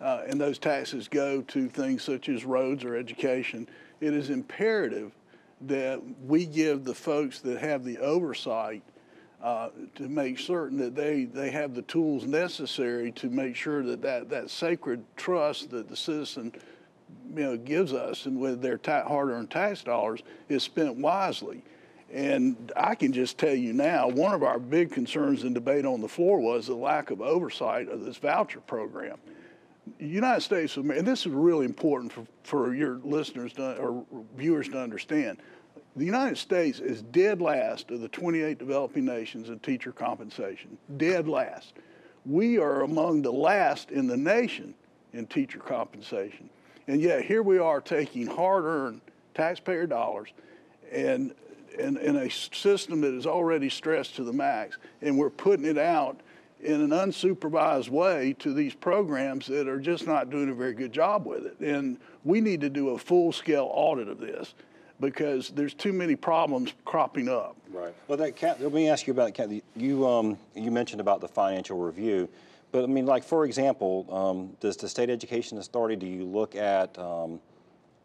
uh, 0.00 0.22
and 0.26 0.40
those 0.40 0.58
taxes 0.58 1.08
go 1.08 1.40
to 1.42 1.68
things 1.68 2.02
such 2.02 2.28
as 2.28 2.44
roads 2.44 2.84
or 2.84 2.96
education, 2.96 3.68
it 4.00 4.12
is 4.12 4.28
imperative 4.28 5.12
that 5.62 6.02
we 6.26 6.44
give 6.44 6.84
the 6.84 6.94
folks 6.94 7.40
that 7.40 7.58
have 7.58 7.84
the 7.84 7.96
oversight 7.98 8.82
uh, 9.44 9.68
to 9.94 10.08
make 10.08 10.38
certain 10.38 10.78
that 10.78 10.94
they, 10.94 11.26
they 11.26 11.50
have 11.50 11.74
the 11.74 11.82
tools 11.82 12.24
necessary 12.24 13.12
to 13.12 13.28
make 13.28 13.54
sure 13.54 13.82
that, 13.82 14.00
that 14.00 14.30
that 14.30 14.48
sacred 14.48 15.04
trust 15.16 15.68
that 15.68 15.86
the 15.86 15.96
citizen 15.96 16.50
you 17.34 17.42
know, 17.42 17.56
gives 17.58 17.92
us 17.92 18.24
and 18.24 18.40
with 18.40 18.62
their 18.62 18.78
ta- 18.78 19.06
hard-earned 19.06 19.50
tax 19.50 19.82
dollars 19.82 20.22
is 20.48 20.62
spent 20.62 20.96
wisely. 20.96 21.62
And 22.10 22.72
I 22.74 22.94
can 22.94 23.12
just 23.12 23.36
tell 23.36 23.54
you 23.54 23.74
now, 23.74 24.08
one 24.08 24.32
of 24.32 24.42
our 24.42 24.58
big 24.58 24.90
concerns 24.90 25.44
in 25.44 25.52
debate 25.52 25.84
on 25.84 26.00
the 26.00 26.08
floor 26.08 26.40
was 26.40 26.66
the 26.66 26.74
lack 26.74 27.10
of 27.10 27.20
oversight 27.20 27.88
of 27.88 28.02
this 28.02 28.16
voucher 28.16 28.60
program. 28.60 29.18
United 29.98 30.40
States 30.40 30.74
of 30.78 30.84
America, 30.84 31.00
and 31.00 31.08
this 31.08 31.26
is 31.26 31.32
really 31.32 31.66
important 31.66 32.10
for, 32.10 32.26
for 32.44 32.74
your 32.74 32.98
listeners 33.04 33.52
to, 33.54 33.76
or 33.76 34.06
viewers 34.38 34.70
to 34.70 34.80
understand. 34.80 35.36
The 35.96 36.04
United 36.04 36.38
States 36.38 36.80
is 36.80 37.02
dead 37.02 37.40
last 37.40 37.90
of 37.90 38.00
the 38.00 38.08
28 38.08 38.58
developing 38.58 39.04
nations 39.04 39.48
in 39.48 39.60
teacher 39.60 39.92
compensation, 39.92 40.76
dead 40.96 41.28
last. 41.28 41.74
We 42.26 42.58
are 42.58 42.82
among 42.82 43.22
the 43.22 43.32
last 43.32 43.92
in 43.92 44.08
the 44.08 44.16
nation 44.16 44.74
in 45.12 45.26
teacher 45.26 45.60
compensation. 45.60 46.50
And 46.88 47.00
yet 47.00 47.24
here 47.24 47.42
we 47.42 47.58
are 47.58 47.80
taking 47.80 48.26
hard-earned 48.26 49.02
taxpayer 49.34 49.86
dollars 49.86 50.30
and 50.90 51.32
in, 51.78 52.16
a 52.16 52.30
system 52.30 53.00
that 53.00 53.14
is 53.14 53.26
already 53.26 53.68
stressed 53.68 54.16
to 54.16 54.24
the 54.24 54.32
max, 54.32 54.78
and 55.02 55.18
we're 55.18 55.30
putting 55.30 55.64
it 55.64 55.78
out 55.78 56.20
in 56.60 56.80
an 56.80 56.90
unsupervised 56.90 57.88
way 57.88 58.34
to 58.38 58.54
these 58.54 58.74
programs 58.74 59.46
that 59.46 59.68
are 59.68 59.80
just 59.80 60.06
not 60.06 60.30
doing 60.30 60.48
a 60.48 60.54
very 60.54 60.72
good 60.72 60.92
job 60.92 61.26
with 61.26 61.46
it. 61.46 61.58
And 61.60 61.98
we 62.24 62.40
need 62.40 62.60
to 62.62 62.70
do 62.70 62.90
a 62.90 62.98
full-scale 62.98 63.68
audit 63.72 64.08
of 64.08 64.18
this 64.18 64.54
because 65.00 65.50
there's 65.50 65.74
too 65.74 65.92
many 65.92 66.16
problems 66.16 66.72
cropping 66.84 67.28
up. 67.28 67.56
Right. 67.72 67.94
Well, 68.08 68.18
that 68.18 68.60
let 68.60 68.72
me 68.72 68.88
ask 68.88 69.06
you 69.06 69.12
about 69.12 69.34
Kat. 69.34 69.50
You 69.76 70.06
um, 70.06 70.38
you 70.54 70.70
mentioned 70.70 71.00
about 71.00 71.20
the 71.20 71.28
financial 71.28 71.78
review, 71.78 72.28
but 72.72 72.84
I 72.84 72.86
mean, 72.86 73.06
like 73.06 73.24
for 73.24 73.44
example, 73.44 74.06
um, 74.10 74.56
does 74.60 74.76
the 74.76 74.88
state 74.88 75.10
education 75.10 75.58
authority 75.58 75.96
do 75.96 76.06
you 76.06 76.24
look 76.24 76.54
at 76.54 76.96
um, 76.98 77.40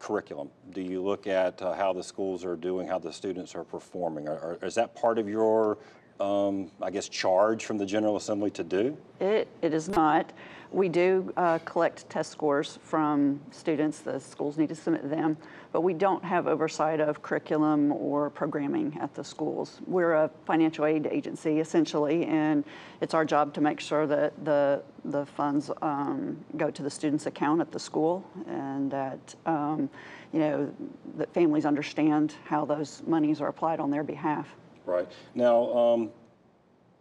curriculum? 0.00 0.50
Do 0.72 0.80
you 0.80 1.02
look 1.02 1.28
at 1.28 1.62
uh, 1.62 1.74
how 1.74 1.92
the 1.92 2.02
schools 2.02 2.44
are 2.44 2.56
doing, 2.56 2.88
how 2.88 2.98
the 2.98 3.12
students 3.12 3.54
are 3.54 3.62
performing? 3.62 4.28
Or, 4.28 4.58
or 4.60 4.66
is 4.66 4.74
that 4.74 4.96
part 4.96 5.18
of 5.18 5.28
your, 5.28 5.78
um, 6.20 6.70
I 6.82 6.90
guess, 6.90 7.08
charge 7.08 7.64
from 7.64 7.78
the 7.78 7.86
General 7.86 8.16
Assembly 8.16 8.50
to 8.52 8.62
do? 8.62 8.96
It, 9.20 9.48
it 9.62 9.72
is 9.72 9.88
not. 9.88 10.32
We 10.72 10.88
do 10.88 11.32
uh, 11.36 11.58
collect 11.64 12.08
test 12.08 12.30
scores 12.30 12.78
from 12.84 13.40
students. 13.50 14.00
The 14.00 14.20
schools 14.20 14.56
need 14.56 14.68
to 14.68 14.74
submit 14.76 15.10
them, 15.10 15.36
but 15.72 15.80
we 15.80 15.94
don't 15.94 16.24
have 16.24 16.46
oversight 16.46 17.00
of 17.00 17.22
curriculum 17.22 17.90
or 17.90 18.30
programming 18.30 18.96
at 19.00 19.12
the 19.14 19.24
schools. 19.24 19.80
We're 19.86 20.12
a 20.12 20.30
financial 20.46 20.84
aid 20.84 21.08
agency 21.10 21.58
essentially, 21.58 22.24
and 22.26 22.64
it's 23.00 23.14
our 23.14 23.24
job 23.24 23.52
to 23.54 23.60
make 23.60 23.80
sure 23.80 24.06
that 24.06 24.44
the 24.44 24.82
the 25.06 25.24
funds 25.24 25.70
um, 25.82 26.36
go 26.56 26.70
to 26.70 26.82
the 26.82 26.90
student's 26.90 27.26
account 27.26 27.60
at 27.60 27.72
the 27.72 27.80
school, 27.80 28.24
and 28.46 28.90
that 28.92 29.34
um, 29.46 29.90
you 30.32 30.38
know 30.38 30.72
that 31.16 31.34
families 31.34 31.64
understand 31.64 32.34
how 32.44 32.64
those 32.64 33.02
monies 33.08 33.40
are 33.40 33.48
applied 33.48 33.80
on 33.80 33.90
their 33.90 34.04
behalf. 34.04 34.54
Right. 34.86 35.08
Now, 35.34 35.72
um, 35.72 36.10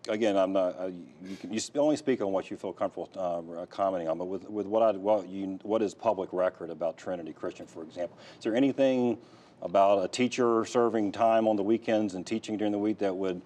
again, 0.07 0.37
I'm 0.37 0.53
not, 0.53 0.75
you 1.23 1.35
can, 1.35 1.53
you 1.53 1.59
only 1.75 1.95
speak 1.95 2.21
on 2.21 2.31
what 2.31 2.49
you 2.51 2.57
feel 2.57 2.73
comfortable 2.73 3.09
uh, 3.15 3.65
commenting 3.65 4.07
on, 4.07 4.17
but 4.17 4.25
with, 4.25 4.49
with 4.49 4.67
what 4.67 4.81
I, 4.81 4.91
what 4.91 5.27
you, 5.27 5.59
what 5.63 5.81
is 5.81 5.93
public 5.93 6.29
record 6.31 6.69
about 6.69 6.97
Trinity 6.97 7.33
Christian, 7.33 7.65
for 7.65 7.83
example? 7.83 8.17
Is 8.37 8.43
there 8.43 8.55
anything 8.55 9.17
about 9.61 10.03
a 10.03 10.07
teacher 10.07 10.65
serving 10.65 11.11
time 11.11 11.47
on 11.47 11.55
the 11.55 11.63
weekends 11.63 12.15
and 12.15 12.25
teaching 12.25 12.57
during 12.57 12.71
the 12.71 12.79
week 12.79 12.97
that 12.99 13.15
would 13.15 13.41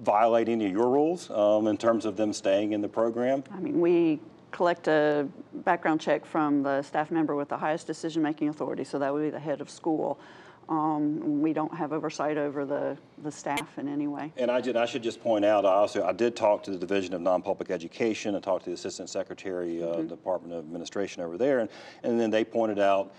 violate 0.00 0.48
any 0.48 0.66
of 0.66 0.72
your 0.72 0.88
rules 0.88 1.30
um, 1.30 1.66
in 1.66 1.76
terms 1.76 2.04
of 2.04 2.16
them 2.16 2.32
staying 2.32 2.72
in 2.72 2.80
the 2.80 2.88
program? 2.88 3.42
I 3.50 3.60
mean, 3.60 3.80
we 3.80 4.20
collect 4.50 4.88
a 4.88 5.26
background 5.64 6.00
check 6.00 6.26
from 6.26 6.62
the 6.62 6.82
staff 6.82 7.10
member 7.10 7.34
with 7.34 7.48
the 7.48 7.56
highest 7.56 7.86
decision-making 7.86 8.50
authority, 8.50 8.84
so 8.84 8.98
that 8.98 9.12
would 9.12 9.22
be 9.22 9.30
the 9.30 9.40
head 9.40 9.60
of 9.62 9.70
school. 9.70 10.20
Um, 10.68 11.40
we 11.40 11.52
don't 11.52 11.74
have 11.74 11.92
oversight 11.92 12.36
over 12.36 12.64
the, 12.64 12.96
the 13.22 13.30
staff 13.30 13.78
in 13.78 13.88
any 13.88 14.06
way. 14.06 14.32
And 14.36 14.50
I 14.50 14.60
did, 14.60 14.76
I 14.76 14.86
should 14.86 15.02
just 15.02 15.20
point 15.22 15.44
out, 15.44 15.64
I 15.64 15.72
also, 15.72 16.04
I 16.04 16.12
did 16.12 16.36
talk 16.36 16.62
to 16.64 16.70
the 16.70 16.78
Division 16.78 17.14
of 17.14 17.20
Non-Public 17.20 17.70
Education, 17.70 18.34
I 18.34 18.40
talked 18.40 18.64
to 18.64 18.70
the 18.70 18.74
Assistant 18.74 19.10
Secretary, 19.10 19.82
of 19.82 19.98
uh, 19.98 20.02
Department 20.02 20.54
of 20.54 20.60
Administration 20.60 21.22
over 21.22 21.36
there, 21.36 21.60
and, 21.60 21.68
and 22.04 22.18
then 22.18 22.30
they 22.30 22.44
pointed 22.44 22.78
out, 22.78 23.12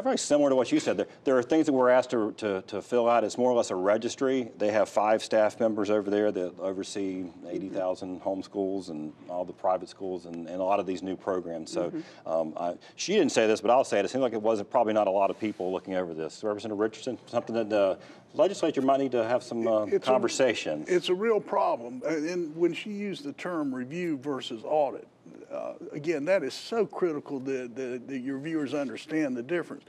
Very 0.00 0.16
similar 0.16 0.48
to 0.48 0.56
what 0.56 0.72
you 0.72 0.80
said. 0.80 0.96
There, 0.96 1.06
there 1.24 1.36
are 1.36 1.42
things 1.42 1.66
that 1.66 1.74
we're 1.74 1.90
asked 1.90 2.10
to, 2.10 2.32
to, 2.38 2.62
to, 2.62 2.80
fill 2.80 3.08
out. 3.08 3.24
It's 3.24 3.36
more 3.36 3.50
or 3.50 3.54
less 3.54 3.70
a 3.70 3.74
registry. 3.74 4.50
They 4.56 4.70
have 4.70 4.88
five 4.88 5.22
staff 5.22 5.60
members 5.60 5.90
over 5.90 6.08
there 6.08 6.32
that 6.32 6.58
oversee 6.58 7.26
80,000 7.46 8.22
homeschools 8.22 8.88
and 8.88 9.12
all 9.28 9.44
the 9.44 9.52
private 9.52 9.90
schools 9.90 10.24
and, 10.24 10.48
and, 10.48 10.60
a 10.60 10.64
lot 10.64 10.80
of 10.80 10.86
these 10.86 11.02
new 11.02 11.16
programs. 11.16 11.70
So 11.70 11.90
mm 11.90 12.02
-hmm. 12.24 12.40
um, 12.40 12.54
I, 12.56 12.78
she 12.96 13.12
didn't 13.12 13.32
say 13.32 13.46
this, 13.46 13.60
but 13.60 13.70
I'll 13.70 13.84
say 13.84 13.98
it. 13.98 14.04
It 14.04 14.10
seems 14.10 14.24
like 14.24 14.36
it 14.36 14.42
wasn't 14.42 14.70
probably 14.70 14.94
not 14.94 15.06
a 15.06 15.10
lot 15.10 15.30
of 15.30 15.38
people 15.38 15.70
looking 15.70 15.94
over 15.94 16.14
this. 16.14 16.42
Representative 16.42 16.82
Richardson, 16.82 17.18
something 17.26 17.56
that 17.56 17.68
the 17.68 17.98
legislature 18.34 18.82
might 18.82 19.00
need 19.00 19.12
to 19.12 19.24
have 19.24 19.40
some 19.42 19.68
uh, 19.68 19.96
it's 19.96 20.06
conversations. 20.06 20.88
A, 20.88 20.94
it's 20.96 21.10
a 21.10 21.14
real 21.14 21.40
problem. 21.40 22.02
And 22.06 22.56
when 22.56 22.74
she 22.74 22.90
used 22.90 23.22
the 23.24 23.32
term 23.32 23.74
review 23.74 24.18
versus 24.22 24.62
audit, 24.64 25.06
uh, 25.52 25.74
again, 25.92 26.24
that 26.24 26.42
is 26.42 26.54
so 26.54 26.86
critical 26.86 27.38
that, 27.40 27.74
that, 27.76 28.08
that, 28.08 28.18
your 28.18 28.38
viewers 28.38 28.74
understand 28.74 29.36
the 29.36 29.42
difference. 29.42 29.84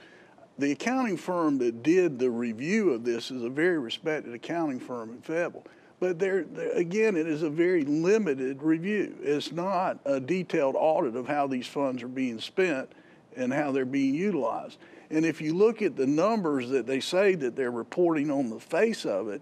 The 0.59 0.71
accounting 0.71 1.17
firm 1.17 1.57
that 1.59 1.81
did 1.81 2.19
the 2.19 2.29
review 2.29 2.91
of 2.91 3.03
this 3.03 3.31
is 3.31 3.43
a 3.43 3.49
very 3.49 3.79
respected 3.79 4.33
accounting 4.33 4.79
firm 4.79 5.11
in 5.11 5.21
Fayetteville. 5.21 5.65
But 5.99 6.19
there, 6.19 6.45
again, 6.73 7.15
it 7.15 7.27
is 7.27 7.43
a 7.43 7.49
very 7.49 7.85
limited 7.85 8.61
review. 8.61 9.15
It's 9.21 9.51
not 9.51 9.99
a 10.05 10.19
detailed 10.19 10.75
audit 10.77 11.15
of 11.15 11.27
how 11.27 11.47
these 11.47 11.65
funds 11.65 12.03
are 12.03 12.09
being 12.09 12.39
spent 12.39 12.91
and 13.37 13.53
how 13.53 13.71
they're 13.71 13.85
being 13.85 14.13
utilized. 14.13 14.77
And 15.09 15.25
if 15.25 15.41
you 15.41 15.53
look 15.53 15.81
at 15.81 15.95
the 15.95 16.05
numbers 16.05 16.69
that 16.69 16.85
they 16.85 16.99
say 16.99 17.35
that 17.35 17.55
they're 17.55 17.71
reporting 17.71 18.29
on 18.29 18.49
the 18.49 18.59
face 18.59 19.05
of 19.05 19.29
it, 19.29 19.41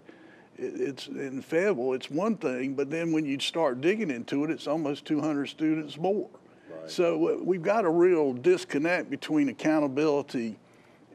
it's 0.56 1.06
in 1.06 1.42
Fayetteville, 1.42 1.92
it's 1.94 2.10
one 2.10 2.36
thing, 2.36 2.74
but 2.74 2.90
then 2.90 3.12
when 3.12 3.24
you 3.24 3.38
start 3.40 3.80
digging 3.80 4.10
into 4.10 4.44
it, 4.44 4.50
it's 4.50 4.66
almost 4.66 5.04
200 5.06 5.46
students 5.46 5.96
more. 5.98 6.28
Right. 6.70 6.90
So 6.90 7.28
uh, 7.28 7.42
we've 7.42 7.62
got 7.62 7.84
a 7.84 7.90
real 7.90 8.32
disconnect 8.32 9.10
between 9.10 9.48
accountability 9.48 10.58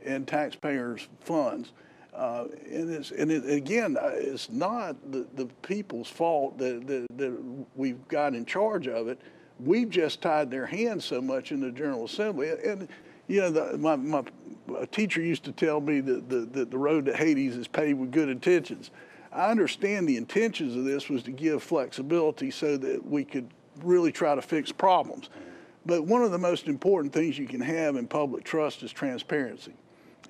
and 0.05 0.27
taxpayers' 0.27 1.07
funds. 1.21 1.71
Uh, 2.13 2.45
and, 2.71 2.89
it's, 2.89 3.11
and 3.11 3.31
it, 3.31 3.47
again, 3.47 3.95
uh, 3.95 4.09
it's 4.13 4.49
not 4.49 4.95
the, 5.11 5.27
the 5.35 5.45
people's 5.61 6.09
fault 6.09 6.57
that, 6.57 6.87
that, 6.87 7.05
that 7.15 7.37
we've 7.75 8.07
got 8.07 8.33
in 8.33 8.43
charge 8.45 8.87
of 8.87 9.07
it. 9.07 9.21
We've 9.59 9.89
just 9.89 10.21
tied 10.21 10.49
their 10.49 10.65
hands 10.65 11.05
so 11.05 11.21
much 11.21 11.51
in 11.51 11.59
the 11.59 11.71
General 11.71 12.05
Assembly. 12.05 12.49
And, 12.49 12.87
you 13.27 13.41
know, 13.41 13.51
the, 13.51 13.77
my, 13.77 13.95
my 13.95 14.23
teacher 14.91 15.21
used 15.21 15.43
to 15.43 15.51
tell 15.51 15.79
me 15.79 15.99
that 16.01 16.29
the, 16.29 16.39
that 16.53 16.71
the 16.71 16.77
road 16.77 17.05
to 17.05 17.15
Hades 17.15 17.55
is 17.55 17.67
paved 17.67 17.99
with 17.99 18.11
good 18.11 18.29
intentions. 18.29 18.89
I 19.37 19.51
understand 19.51 20.09
the 20.09 20.17
intentions 20.17 20.75
of 20.75 20.83
this 20.83 21.09
was 21.09 21.21
to 21.23 21.31
give 21.31 21.61
flexibility 21.61 22.49
so 22.49 22.75
that 22.75 23.05
we 23.05 23.23
could 23.23 23.47
really 23.83 24.11
try 24.11 24.33
to 24.33 24.41
fix 24.41 24.71
problems. 24.71 25.29
But 25.85 26.05
one 26.05 26.23
of 26.23 26.31
the 26.31 26.39
most 26.39 26.67
important 26.67 27.13
things 27.13 27.37
you 27.37 27.45
can 27.45 27.61
have 27.61 27.95
in 27.97 28.07
public 28.07 28.43
trust 28.43 28.81
is 28.81 28.91
transparency. 28.91 29.73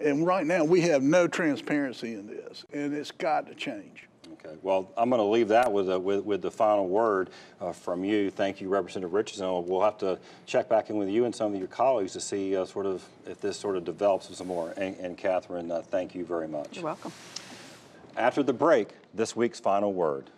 And 0.01 0.27
right 0.27 0.45
now 0.45 0.65
we 0.65 0.81
have 0.81 1.03
no 1.03 1.25
transparency 1.25 2.15
in 2.15 2.27
this, 2.27 2.65
and 2.73 2.93
it's 2.93 3.11
got 3.11 3.47
to 3.47 3.55
change. 3.55 4.09
Okay. 4.33 4.55
Well, 4.61 4.91
I'm 4.97 5.09
going 5.09 5.19
to 5.19 5.25
leave 5.25 5.47
that 5.47 5.71
with, 5.71 5.89
a, 5.89 5.97
with, 5.97 6.25
with 6.25 6.41
the 6.41 6.51
final 6.51 6.87
word 6.87 7.29
uh, 7.61 7.71
from 7.71 8.03
you. 8.03 8.29
Thank 8.29 8.59
you, 8.59 8.67
Representative 8.67 9.13
Richardson. 9.13 9.65
We'll 9.65 9.81
have 9.81 9.97
to 9.99 10.19
check 10.45 10.67
back 10.67 10.89
in 10.89 10.97
with 10.97 11.07
you 11.07 11.23
and 11.23 11.33
some 11.33 11.53
of 11.53 11.57
your 11.57 11.69
colleagues 11.69 12.11
to 12.13 12.19
see 12.19 12.57
uh, 12.57 12.65
sort 12.65 12.85
of 12.85 13.03
if 13.25 13.39
this 13.39 13.57
sort 13.57 13.77
of 13.77 13.85
develops 13.85 14.35
some 14.35 14.47
more. 14.47 14.73
And, 14.75 14.97
and 14.97 15.17
Kathryn, 15.17 15.71
uh, 15.71 15.81
thank 15.81 16.13
you 16.13 16.25
very 16.25 16.49
much. 16.49 16.75
You're 16.75 16.83
welcome. 16.83 17.13
After 18.17 18.41
the 18.41 18.51
break, 18.51 18.89
this 19.13 19.35
week's 19.35 19.59
final 19.59 19.93
word. 19.93 20.31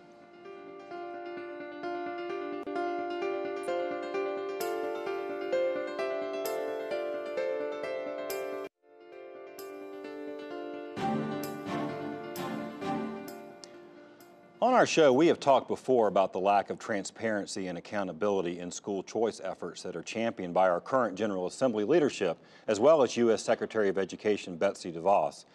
On 14.62 14.74
our 14.74 14.86
show, 14.86 15.14
we 15.14 15.28
have 15.28 15.40
talked 15.40 15.70
before 15.70 16.10
about 16.10 16.34
the 16.34 16.40
lack 16.40 16.70
of 16.70 16.80
transparency 16.80 17.68
and 17.68 17.78
accountability 17.78 18.60
in 18.60 18.72
school 18.72 19.02
choice 19.04 19.40
efforts 19.42 19.84
that 19.84 19.96
are 19.96 20.04
championed 20.04 20.54
by 20.54 20.68
our 20.68 20.82
current 20.82 21.16
General 21.18 21.48
Assembly 21.48 21.86
leadership, 21.86 22.38
as 22.68 22.78
well 22.78 23.04
as 23.04 23.16
U.S. 23.16 23.42
Secretary 23.42 23.88
of 23.88 23.98
Education 23.98 24.58
Betsy 24.58 24.92
DeVos. 24.92 25.46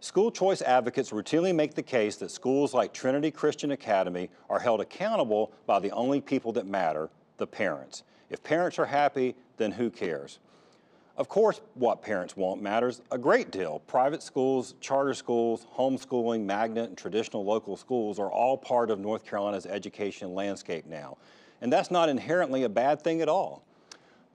School 0.00 0.30
choice 0.30 0.62
advocates 0.62 1.10
routinely 1.10 1.52
make 1.52 1.74
the 1.74 1.82
case 1.82 2.16
that 2.16 2.30
schools 2.30 2.72
like 2.72 2.92
Trinity 2.92 3.32
Christian 3.32 3.72
Academy 3.72 4.30
are 4.48 4.60
held 4.60 4.80
accountable 4.80 5.52
by 5.66 5.80
the 5.80 5.90
only 5.90 6.20
people 6.20 6.52
that 6.52 6.66
matter, 6.66 7.10
the 7.36 7.46
parents. 7.48 8.04
If 8.30 8.42
parents 8.44 8.78
are 8.78 8.86
happy, 8.86 9.34
then 9.56 9.72
who 9.72 9.90
cares? 9.90 10.38
Of 11.16 11.28
course, 11.28 11.60
what 11.74 12.00
parents 12.00 12.36
want 12.36 12.62
matters 12.62 13.02
a 13.10 13.18
great 13.18 13.50
deal. 13.50 13.80
Private 13.88 14.22
schools, 14.22 14.76
charter 14.80 15.14
schools, 15.14 15.66
homeschooling, 15.76 16.44
magnet, 16.44 16.90
and 16.90 16.96
traditional 16.96 17.44
local 17.44 17.76
schools 17.76 18.20
are 18.20 18.30
all 18.30 18.56
part 18.56 18.90
of 18.90 19.00
North 19.00 19.24
Carolina's 19.26 19.66
education 19.66 20.32
landscape 20.32 20.86
now. 20.86 21.16
And 21.60 21.72
that's 21.72 21.90
not 21.90 22.08
inherently 22.08 22.62
a 22.62 22.68
bad 22.68 23.02
thing 23.02 23.20
at 23.20 23.28
all. 23.28 23.64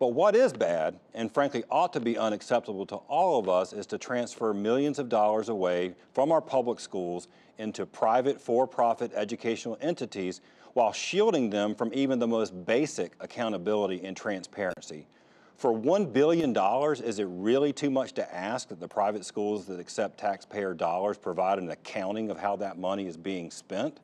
But 0.03 0.15
what 0.15 0.35
is 0.35 0.51
bad, 0.51 0.99
and 1.13 1.33
frankly 1.33 1.63
ought 1.71 1.93
to 1.93 2.01
be 2.01 2.17
unacceptable 2.17 2.85
to 2.87 2.97
all 3.07 3.39
of 3.39 3.47
us, 3.47 3.71
is 3.71 3.85
to 3.85 3.97
transfer 3.97 4.53
millions 4.53 4.99
of 4.99 5.07
dollars 5.07 5.47
away 5.47 5.95
from 6.13 6.29
our 6.29 6.41
public 6.41 6.81
schools 6.81 7.29
into 7.57 7.85
private 7.85 8.41
for-profit 8.41 9.13
educational 9.15 9.77
entities 9.79 10.41
while 10.73 10.91
shielding 10.91 11.49
them 11.49 11.73
from 11.73 11.89
even 11.93 12.19
the 12.19 12.27
most 12.27 12.65
basic 12.65 13.13
accountability 13.21 14.03
and 14.03 14.17
transparency. 14.17 15.07
For 15.55 15.71
$1 15.71 16.11
billion, 16.11 16.53
is 17.01 17.19
it 17.19 17.27
really 17.29 17.71
too 17.71 17.89
much 17.89 18.11
to 18.15 18.35
ask 18.35 18.67
that 18.67 18.81
the 18.81 18.89
private 18.89 19.23
schools 19.23 19.67
that 19.67 19.79
accept 19.79 20.17
taxpayer 20.17 20.73
dollars 20.73 21.17
provide 21.17 21.59
an 21.59 21.69
accounting 21.69 22.29
of 22.29 22.37
how 22.37 22.57
that 22.57 22.77
money 22.77 23.07
is 23.07 23.15
being 23.15 23.49
spent? 23.49 24.01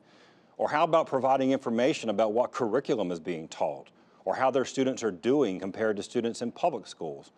Or 0.56 0.70
how 0.70 0.84
about 0.84 1.08
providing 1.08 1.52
information 1.52 2.08
about 2.08 2.32
what 2.32 2.52
curriculum 2.52 3.12
is 3.12 3.20
being 3.20 3.48
taught? 3.48 3.90
Or 4.24 4.34
how 4.34 4.50
their 4.50 4.64
students 4.64 5.02
are 5.02 5.10
doing 5.10 5.58
compared 5.58 5.96
to 5.96 6.02
students 6.02 6.42
in 6.42 6.52
public 6.52 6.86
schools? 6.86 7.30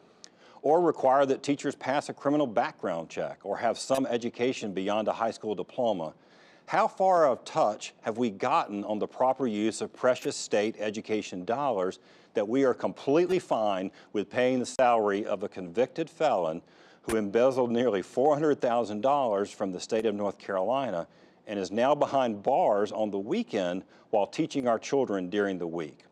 Or 0.62 0.80
require 0.80 1.26
that 1.26 1.42
teachers 1.42 1.74
pass 1.74 2.08
a 2.08 2.12
criminal 2.12 2.46
background 2.46 3.08
check 3.08 3.38
or 3.44 3.56
have 3.56 3.78
some 3.78 4.06
education 4.06 4.72
beyond 4.72 5.08
a 5.08 5.12
high 5.12 5.30
school 5.30 5.54
diploma? 5.54 6.14
How 6.66 6.86
far 6.88 7.26
of 7.26 7.44
touch 7.44 7.92
have 8.02 8.18
we 8.18 8.30
gotten 8.30 8.84
on 8.84 8.98
the 8.98 9.06
proper 9.06 9.46
use 9.46 9.80
of 9.80 9.92
precious 9.92 10.36
state 10.36 10.76
education 10.78 11.44
dollars 11.44 11.98
that 12.34 12.48
we 12.48 12.64
are 12.64 12.74
completely 12.74 13.38
fine 13.38 13.90
with 14.12 14.30
paying 14.30 14.58
the 14.58 14.66
salary 14.66 15.26
of 15.26 15.42
a 15.42 15.48
convicted 15.48 16.08
felon 16.08 16.62
who 17.02 17.16
embezzled 17.16 17.70
nearly 17.70 18.00
$400,000 18.00 19.54
from 19.54 19.72
the 19.72 19.80
state 19.80 20.06
of 20.06 20.14
North 20.14 20.38
Carolina 20.38 21.06
and 21.46 21.58
is 21.58 21.70
now 21.70 21.94
behind 21.94 22.42
bars 22.42 22.92
on 22.92 23.10
the 23.10 23.18
weekend 23.18 23.82
while 24.10 24.26
teaching 24.26 24.68
our 24.68 24.78
children 24.78 25.28
during 25.28 25.58
the 25.58 25.66
week. 25.66 26.04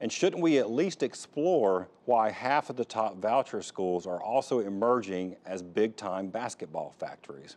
And 0.00 0.10
shouldn't 0.10 0.42
we 0.42 0.58
at 0.58 0.70
least 0.70 1.02
explore 1.02 1.88
why 2.06 2.30
half 2.30 2.70
of 2.70 2.76
the 2.76 2.84
top 2.84 3.18
voucher 3.18 3.60
schools 3.60 4.06
are 4.06 4.22
also 4.22 4.60
emerging 4.60 5.36
as 5.44 5.62
big-time 5.62 6.28
basketball 6.28 6.94
factories? 6.98 7.56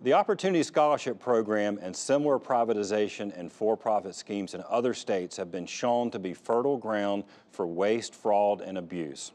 The 0.00 0.14
Opportunity 0.14 0.64
Scholarship 0.64 1.20
Program 1.20 1.78
and 1.80 1.94
similar 1.94 2.40
privatization 2.40 3.38
and 3.38 3.52
for-profit 3.52 4.16
schemes 4.16 4.54
in 4.54 4.64
other 4.68 4.94
states 4.94 5.36
have 5.36 5.52
been 5.52 5.66
shown 5.66 6.10
to 6.10 6.18
be 6.18 6.34
fertile 6.34 6.76
ground 6.76 7.22
for 7.52 7.68
waste, 7.68 8.12
fraud, 8.12 8.60
and 8.60 8.76
abuse. 8.76 9.30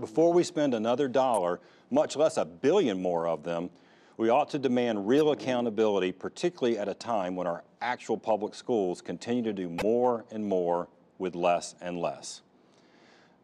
Before 0.00 0.32
we 0.32 0.42
spend 0.42 0.74
another 0.74 1.06
dollar, 1.06 1.60
much 1.92 2.16
less 2.16 2.36
a 2.36 2.44
billion 2.44 3.00
more 3.00 3.28
of 3.28 3.44
them, 3.44 3.70
we 4.16 4.28
ought 4.28 4.50
to 4.50 4.58
demand 4.58 5.06
real 5.06 5.30
accountability, 5.30 6.10
particularly 6.10 6.76
at 6.76 6.88
a 6.88 6.94
time 6.94 7.36
when 7.36 7.46
our 7.46 7.62
actual 7.80 8.16
public 8.16 8.56
schools 8.56 9.00
continue 9.00 9.44
to 9.44 9.52
do 9.52 9.68
more 9.84 10.24
and 10.32 10.44
more 10.44 10.88
with 11.18 11.34
less 11.34 11.74
and 11.80 12.00
less. 12.00 12.42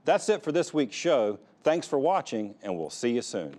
That's 0.05 0.29
it 0.29 0.43
for 0.43 0.53
this 0.53 0.73
week's 0.73 0.97
show. 0.97 1.39
Thanks 1.63 1.87
for 1.87 1.99
watching, 1.99 2.55
and 2.63 2.77
we'll 2.79 2.91
see 2.91 3.11
you 3.11 3.23
soon. 3.23 3.59